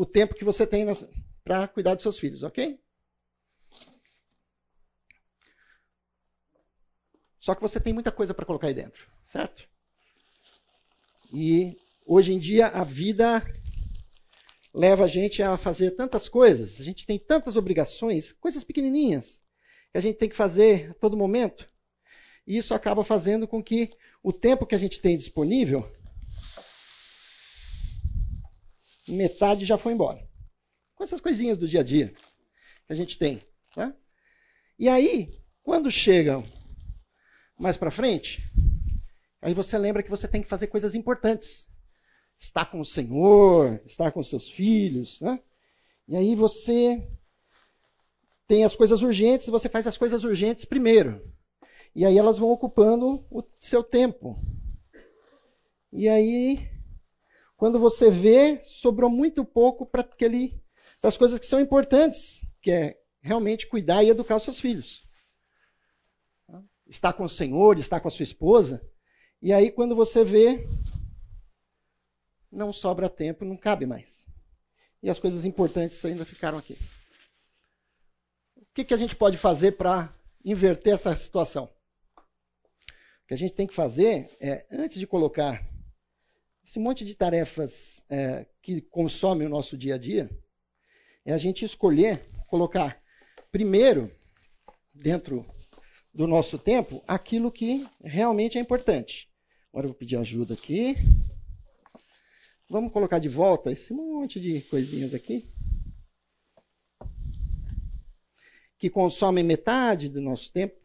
[0.00, 0.86] o tempo que você tem
[1.44, 2.80] para cuidar dos seus filhos, ok?
[7.38, 9.68] Só que você tem muita coisa para colocar aí dentro, certo?
[11.30, 11.76] E
[12.06, 13.44] hoje em dia a vida
[14.72, 19.42] leva a gente a fazer tantas coisas, a gente tem tantas obrigações, coisas pequenininhas,
[19.92, 21.68] que a gente tem que fazer a todo momento.
[22.46, 23.90] E isso acaba fazendo com que
[24.22, 25.92] o tempo que a gente tem disponível,
[29.10, 30.26] metade já foi embora.
[30.94, 32.12] Com essas coisinhas do dia a dia
[32.86, 33.40] que a gente tem.
[33.76, 33.94] Né?
[34.78, 36.42] E aí, quando chega
[37.58, 38.42] mais para frente,
[39.40, 41.68] aí você lembra que você tem que fazer coisas importantes.
[42.38, 45.20] Estar com o Senhor, estar com seus filhos.
[45.20, 45.40] Né?
[46.08, 47.06] E aí você
[48.46, 51.22] tem as coisas urgentes, você faz as coisas urgentes primeiro.
[51.94, 54.36] E aí elas vão ocupando o seu tempo.
[55.92, 56.68] E aí,
[57.60, 60.60] quando você vê, sobrou muito pouco para aquele
[61.00, 65.08] as coisas que são importantes, que é realmente cuidar e educar os seus filhos.
[66.88, 68.84] Estar com o Senhor, estar com a sua esposa.
[69.40, 70.66] E aí, quando você vê,
[72.50, 74.26] não sobra tempo, não cabe mais.
[75.02, 76.76] E as coisas importantes ainda ficaram aqui
[78.74, 81.64] que, que a gente pode fazer para inverter essa situação?
[83.22, 85.64] O que a gente tem que fazer é, antes de colocar
[86.70, 90.30] esse monte de tarefas é, que consomem o nosso dia a dia,
[91.24, 93.02] é a gente escolher colocar
[93.50, 94.08] primeiro,
[94.94, 95.44] dentro
[96.14, 99.28] do nosso tempo, aquilo que realmente é importante.
[99.72, 100.94] Agora eu vou pedir ajuda aqui.
[102.68, 105.52] Vamos colocar de volta esse monte de coisinhas aqui.
[108.78, 110.79] que consomem metade do nosso tempo.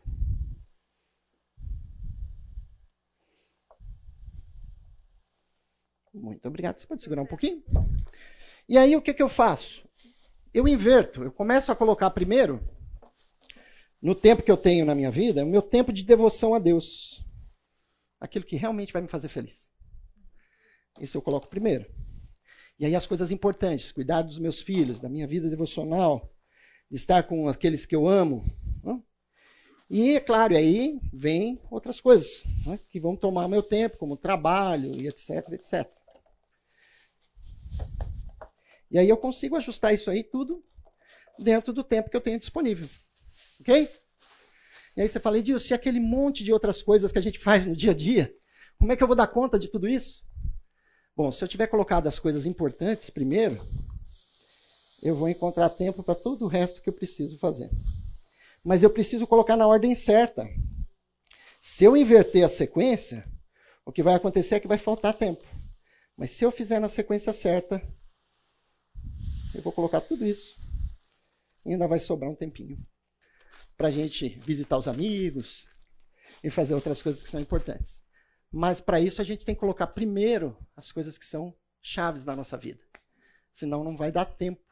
[6.15, 6.79] Muito obrigado.
[6.79, 7.61] Você pode segurar um pouquinho?
[8.69, 9.85] E aí o que, que eu faço?
[10.53, 11.23] Eu inverto.
[11.23, 12.63] Eu começo a colocar primeiro,
[14.01, 17.23] no tempo que eu tenho na minha vida, o meu tempo de devoção a Deus.
[18.19, 19.69] Aquilo que realmente vai me fazer feliz.
[20.99, 21.85] Isso eu coloco primeiro.
[22.79, 26.33] E aí as coisas importantes, cuidar dos meus filhos, da minha vida devocional,
[26.89, 28.43] de estar com aqueles que eu amo.
[28.81, 29.01] Né?
[29.89, 34.95] E, é claro, aí vem outras coisas né, que vão tomar meu tempo, como trabalho
[34.95, 35.94] e etc, etc.
[38.95, 40.63] E aí eu consigo ajustar isso aí tudo
[41.37, 42.87] dentro do tempo que eu tenho disponível.
[43.59, 43.89] Ok?
[44.95, 47.65] E aí você fala, Edilson, se aquele monte de outras coisas que a gente faz
[47.65, 48.33] no dia a dia,
[48.79, 50.23] como é que eu vou dar conta de tudo isso?
[51.13, 53.59] Bom, se eu tiver colocado as coisas importantes primeiro,
[55.03, 57.69] eu vou encontrar tempo para todo o resto que eu preciso fazer.
[58.63, 60.47] Mas eu preciso colocar na ordem certa.
[61.59, 63.29] Se eu inverter a sequência,
[63.85, 65.43] o que vai acontecer é que vai faltar tempo.
[66.15, 67.85] Mas se eu fizer na sequência certa,
[69.55, 70.55] eu vou colocar tudo isso.
[71.65, 72.85] E ainda vai sobrar um tempinho
[73.77, 75.67] para a gente visitar os amigos
[76.43, 78.03] e fazer outras coisas que são importantes.
[78.51, 82.35] Mas para isso a gente tem que colocar primeiro as coisas que são chaves da
[82.35, 82.83] nossa vida.
[83.51, 84.63] Senão não vai dar tempo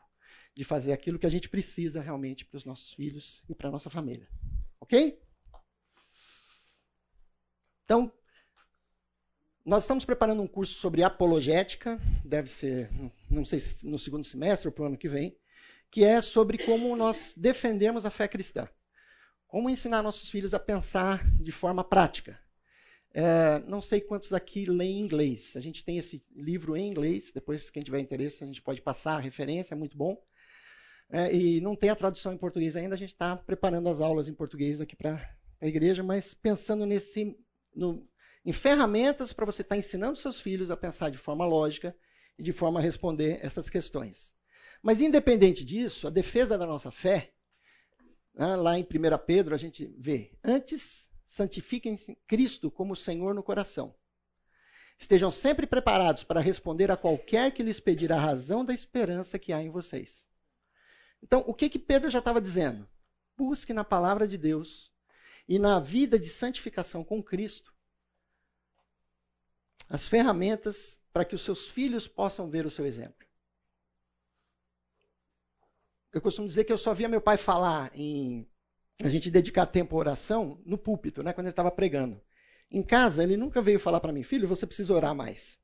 [0.56, 3.72] de fazer aquilo que a gente precisa realmente para os nossos filhos e para a
[3.72, 4.28] nossa família.
[4.80, 5.20] Ok?
[7.86, 8.12] Então,
[9.66, 12.90] nós estamos preparando um curso sobre apologética, deve ser,
[13.30, 15.36] não sei se no segundo semestre ou para o ano que vem,
[15.90, 18.68] que é sobre como nós defendemos a fé cristã.
[19.48, 22.40] Como ensinar nossos filhos a pensar de forma prática.
[23.14, 25.56] É, não sei quantos aqui leem inglês.
[25.56, 27.32] A gente tem esse livro em inglês.
[27.32, 30.18] Depois, quem tiver interesse, a gente pode passar a referência, é muito bom
[31.14, 34.28] é, e não tem a tradução em português ainda, a gente está preparando as aulas
[34.28, 35.24] em português aqui para
[35.62, 37.38] a igreja, mas pensando nesse,
[37.76, 38.08] no,
[38.46, 41.96] em ferramentas para você estar tá ensinando seus filhos a pensar de forma lógica
[42.38, 44.34] e de forma a responder essas questões.
[44.82, 47.34] Mas, independente disso, a defesa da nossa fé,
[48.34, 53.96] né, lá em 1 Pedro, a gente vê: antes santifiquem Cristo como Senhor no coração.
[55.00, 59.52] Estejam sempre preparados para responder a qualquer que lhes pedir a razão da esperança que
[59.52, 60.28] há em vocês.
[61.22, 62.88] Então, o que que Pedro já estava dizendo?
[63.38, 64.92] Busque na palavra de Deus
[65.48, 67.73] e na vida de santificação com Cristo
[69.90, 73.26] as ferramentas para que os seus filhos possam ver o seu exemplo.
[76.12, 78.48] Eu costumo dizer que eu só via meu pai falar em
[79.02, 82.22] a gente dedicar tempo à oração no púlpito, né, quando ele estava pregando.
[82.70, 85.60] Em casa, ele nunca veio falar para mim, filho, você precisa orar mais.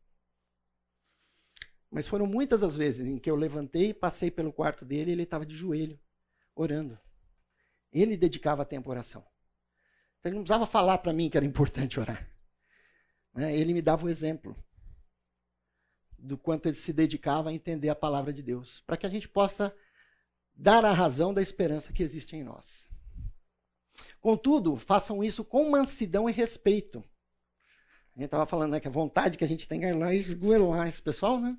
[1.90, 5.24] Mas foram muitas as vezes em que eu levantei, passei pelo quarto dele e ele
[5.24, 6.00] estava de joelho,
[6.56, 7.00] orando.
[7.92, 9.26] Ele dedicava tempo à oração.
[10.24, 12.30] Ele não precisava falar para mim que era importante orar.
[13.40, 13.56] Né?
[13.56, 14.54] Ele me dava o exemplo
[16.18, 19.30] do quanto ele se dedicava a entender a palavra de Deus, para que a gente
[19.30, 19.74] possa
[20.54, 22.90] dar a razão da esperança que existe em nós.
[24.20, 27.00] Contudo, façam isso com mansidão e respeito.
[28.14, 30.90] A gente estava falando né, que a vontade que a gente tem é lá esgoelar
[30.90, 31.58] esse pessoal, né?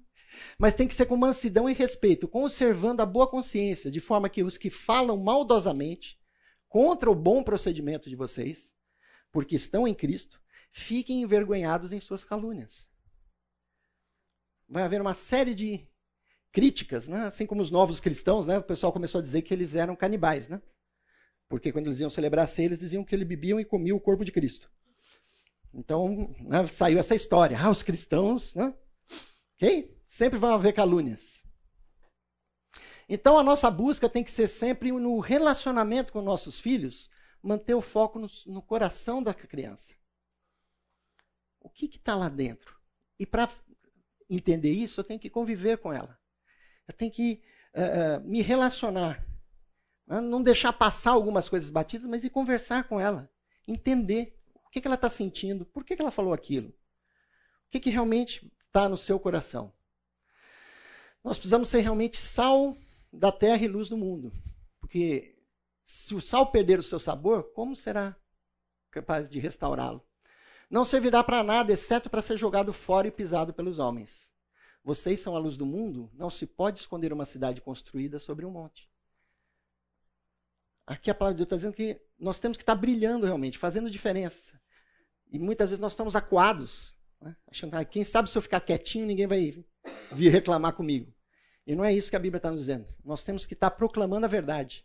[0.59, 4.43] Mas tem que ser com mansidão e respeito, conservando a boa consciência, de forma que
[4.43, 6.21] os que falam maldosamente
[6.69, 8.75] contra o bom procedimento de vocês,
[9.33, 10.41] porque estão em Cristo,
[10.73, 12.89] fiquem envergonhados em suas calúnias.
[14.69, 15.89] Vai haver uma série de
[16.53, 17.23] críticas, né?
[17.23, 18.59] assim como os novos cristãos, né?
[18.59, 20.49] o pessoal começou a dizer que eles eram canibais.
[20.49, 20.61] Né?
[21.49, 24.01] Porque quando eles iam celebrar a ceia, eles diziam que eles bebiam e comiam o
[24.01, 24.71] corpo de Cristo.
[25.73, 27.59] Então, né, saiu essa história.
[27.61, 28.75] Ah, os cristãos, né?
[29.57, 29.97] Ok?
[30.05, 31.45] Sempre vão haver calúnias.
[33.09, 37.11] Então, a nossa busca tem que ser sempre no relacionamento com nossos filhos,
[37.43, 39.95] manter o foco no, no coração da criança.
[41.61, 42.75] O que está lá dentro?
[43.19, 43.49] E para
[44.29, 46.19] entender isso, eu tenho que conviver com ela.
[46.89, 47.43] Eu tenho que
[47.75, 49.25] uh, me relacionar.
[50.07, 50.21] Né?
[50.21, 53.31] Não deixar passar algumas coisas batidas, mas ir conversar com ela.
[53.69, 56.69] Entender o que, que ela está sentindo, por que, que ela falou aquilo.
[56.69, 59.73] O que, que realmente está no seu coração.
[61.23, 62.77] Nós precisamos ser realmente sal
[63.13, 64.33] da terra e luz do mundo.
[64.81, 65.37] Porque
[65.85, 68.17] se o sal perder o seu sabor, como será
[68.91, 70.03] capaz de restaurá-lo?
[70.71, 74.33] Não servirá para nada, exceto para ser jogado fora e pisado pelos homens.
[74.85, 78.51] Vocês são a luz do mundo, não se pode esconder uma cidade construída sobre um
[78.51, 78.89] monte.
[80.87, 83.91] Aqui a palavra de Deus está dizendo que nós temos que estar brilhando realmente, fazendo
[83.91, 84.61] diferença.
[85.31, 87.37] E muitas vezes nós estamos acuados, né?
[87.49, 89.65] achando que ah, quem sabe se eu ficar quietinho, ninguém vai
[90.13, 91.13] vir reclamar comigo.
[91.67, 92.87] E não é isso que a Bíblia está nos dizendo.
[93.05, 94.85] Nós temos que estar proclamando a verdade.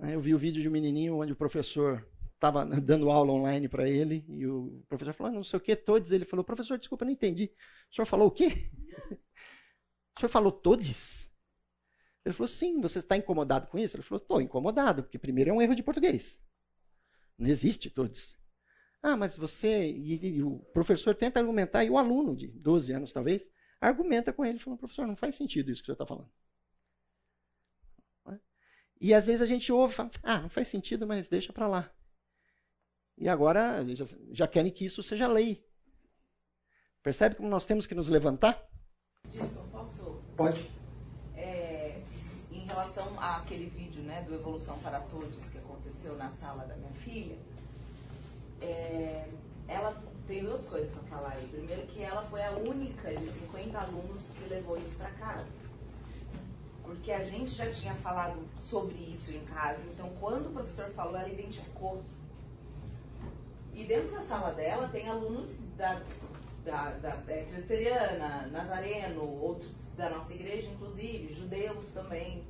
[0.00, 2.09] Eu vi o vídeo de um menininho onde o professor
[2.40, 5.76] estava dando aula online para ele e o professor falou, ah, não sei o que,
[5.76, 6.10] todos.
[6.10, 7.52] Ele falou, professor, desculpa, não entendi.
[7.90, 8.48] O senhor falou o quê?
[10.16, 11.30] O senhor falou todos?
[12.24, 13.96] Ele falou, sim, você está incomodado com isso?
[13.96, 16.38] Ele falou, estou incomodado, porque primeiro é um erro de português.
[17.38, 18.36] Não existe todos.
[19.02, 19.88] Ah, mas você.
[19.88, 24.44] E, e, o professor tenta argumentar, e o aluno de 12 anos, talvez, argumenta com
[24.44, 26.30] ele, falando, professor, não faz sentido isso que o senhor está falando.
[29.00, 31.66] E às vezes a gente ouve e fala, ah, não faz sentido, mas deixa para
[31.66, 31.90] lá.
[33.20, 35.62] E agora já, já, querem que isso seja lei.
[37.02, 38.66] Percebe como nós temos que nos levantar?
[39.28, 40.22] Gilson, posso?
[40.34, 40.70] Pode.
[41.36, 42.00] É,
[42.50, 46.94] em relação àquele vídeo né, do Evolução para Todos que aconteceu na sala da minha
[46.94, 47.36] filha,
[48.62, 49.28] é,
[49.68, 51.46] ela tem duas coisas para falar aí.
[51.48, 55.46] Primeiro que ela foi a única de 50 alunos que levou isso para casa.
[56.82, 61.16] Porque a gente já tinha falado sobre isso em casa, então quando o professor falou,
[61.18, 62.02] ela identificou.
[63.74, 66.02] E dentro da sala dela tem alunos da,
[66.64, 72.44] da, da é, presbiteriana, nazareno, outros da nossa igreja, inclusive, judeus também.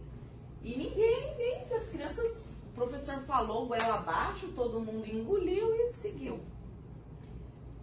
[0.63, 6.41] E ninguém, ninguém das crianças, o professor falou goela abaixo, todo mundo engoliu e seguiu.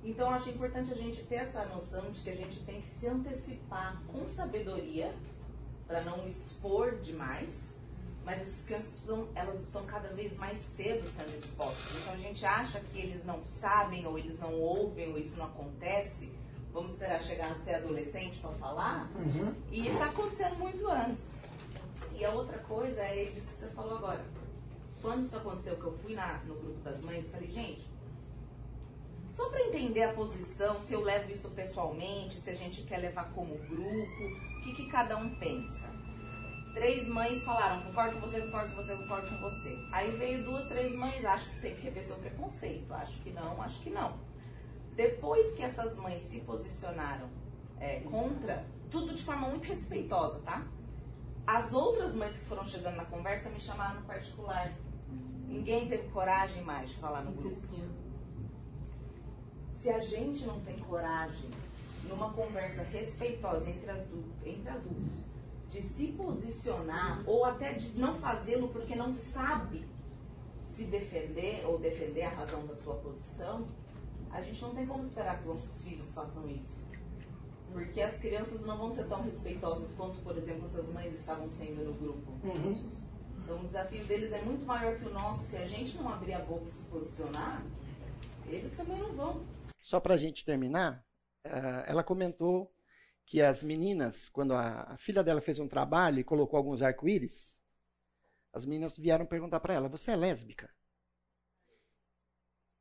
[0.03, 3.07] Então, acho importante a gente ter essa noção de que a gente tem que se
[3.07, 5.13] antecipar com sabedoria
[5.85, 7.73] para não expor demais,
[8.27, 12.01] mas as crianças precisam, elas estão cada vez mais cedo sendo expostas.
[12.01, 15.45] Então, a gente acha que eles não sabem ou eles não ouvem ou isso não
[15.45, 16.29] acontece.
[16.73, 19.09] Vamos esperar chegar a ser adolescente para falar?
[19.15, 19.55] Uhum.
[19.71, 21.31] E está acontecendo muito antes.
[22.13, 24.25] E a outra coisa é disso que você falou agora.
[25.01, 27.87] Quando isso aconteceu, que eu fui na, no grupo das mães, falei, gente,
[29.31, 33.31] só para entender a posição, se eu levo isso pessoalmente, se a gente quer levar
[33.31, 34.23] como grupo,
[34.57, 36.06] o que, que cada um pensa.
[36.77, 39.79] Três mães falaram, concordo com você, concordo com você, concordo com você.
[39.91, 42.93] Aí veio duas, três mães, acho que você tem que rever seu preconceito.
[42.93, 44.19] Acho que não, acho que não.
[44.95, 47.29] Depois que essas mães se posicionaram
[47.79, 50.67] é, contra, tudo de forma muito respeitosa, tá?
[51.47, 54.71] As outras mães que foram chegando na conversa me chamaram no particular.
[55.47, 57.57] Ninguém teve coragem mais de falar no grupo.
[59.73, 61.49] Se a gente não tem coragem,
[62.03, 65.26] numa conversa respeitosa entre, adultos, entre adultos,
[65.69, 69.85] de se posicionar ou até de não fazê-lo porque não sabe
[70.75, 73.65] se defender ou defender a razão da sua posição,
[74.29, 76.85] a gente não tem como esperar que os nossos filhos façam isso.
[77.71, 81.83] Porque as crianças não vão ser tão respeitosas quanto, por exemplo, essas mães estavam sendo
[81.83, 82.31] no grupo.
[82.43, 82.89] Uhum.
[83.43, 85.45] Então o desafio deles é muito maior que o nosso.
[85.45, 87.63] Se a gente não abrir a boca e se posicionar,
[88.47, 89.41] eles também não vão.
[89.81, 91.03] Só para a gente terminar,
[91.43, 92.71] eh, ela comentou
[93.27, 97.61] que as meninas, quando a, filha dela fez um trabalho e colocou alguns arco-íris,
[98.53, 100.73] as meninas vieram perguntar para ela: Você é lésbica?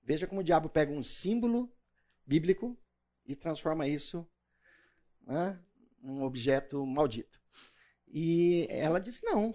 [0.05, 1.69] Veja como o diabo pega um símbolo
[2.25, 2.79] bíblico
[3.27, 4.25] e transforma isso
[5.27, 5.61] né,
[6.01, 7.41] num objeto maldito.
[8.07, 9.53] E ela disse: Não.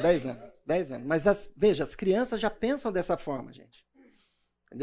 [0.00, 0.52] Dez anos.
[0.64, 1.08] Dez anos.
[1.08, 3.84] Mas as, veja, as crianças já pensam dessa forma, gente.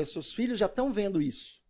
[0.05, 1.61] Seus filhos já estão vendo isso.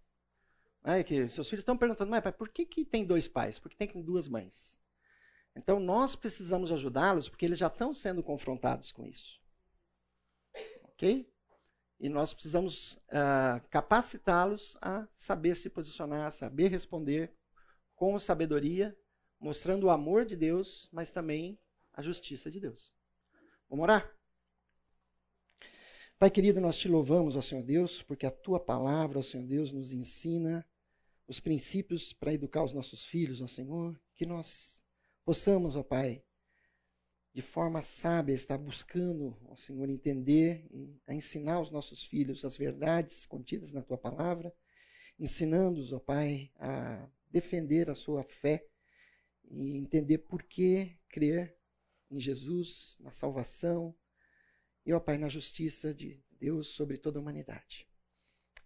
[0.83, 3.59] É que seus filhos estão perguntando, mas por que, que tem dois pais?
[3.59, 4.79] Por que tem duas mães?
[5.55, 9.41] Então nós precisamos ajudá-los porque eles já estão sendo confrontados com isso.
[10.83, 11.29] Ok?
[11.99, 17.35] E nós precisamos uh, capacitá-los a saber se posicionar, saber responder
[17.95, 18.95] com sabedoria,
[19.39, 21.59] mostrando o amor de Deus, mas também
[21.91, 22.93] a justiça de Deus.
[23.67, 24.16] Vamos orar?
[26.19, 29.71] Pai querido, nós te louvamos, ó Senhor Deus, porque a tua palavra, ó Senhor Deus,
[29.71, 30.67] nos ensina
[31.27, 34.81] os princípios para educar os nossos filhos, ó Senhor, que nós
[35.23, 36.23] possamos, ó Pai,
[37.35, 42.57] de forma sábia estar buscando, ó Senhor, entender e a ensinar os nossos filhos as
[42.57, 44.51] verdades contidas na tua palavra,
[45.19, 48.65] ensinando-os, ó Pai, a defender a sua fé
[49.51, 51.55] e entender por que crer
[52.09, 53.95] em Jesus, na salvação,
[54.87, 57.85] e, ó Pai, na justiça de Deus sobre toda a humanidade.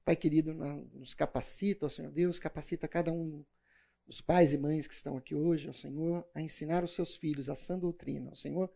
[0.05, 3.43] Pai querido, nos capacita, ó Senhor Deus, capacita cada um
[4.05, 7.49] dos pais e mães que estão aqui hoje, ó Senhor, a ensinar os seus filhos
[7.49, 8.71] a sã doutrina, ó Senhor,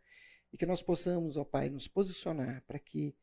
[0.51, 3.15] e que nós possamos, ó Pai, nos posicionar para que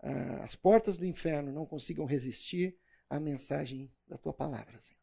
[0.00, 2.76] ah, as portas do inferno não consigam resistir
[3.08, 5.00] à mensagem da tua palavra, Senhor.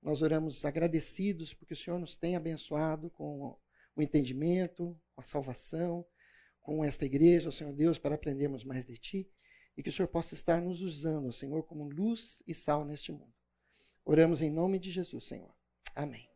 [0.00, 3.58] Nós oramos agradecidos porque o Senhor nos tem abençoado com
[3.96, 6.06] o entendimento, com a salvação,
[6.66, 9.30] com esta igreja, Senhor Deus, para aprendermos mais de Ti
[9.76, 13.32] e que o Senhor possa estar nos usando, Senhor, como luz e sal neste mundo.
[14.04, 15.54] Oramos em nome de Jesus, Senhor.
[15.94, 16.28] Amém.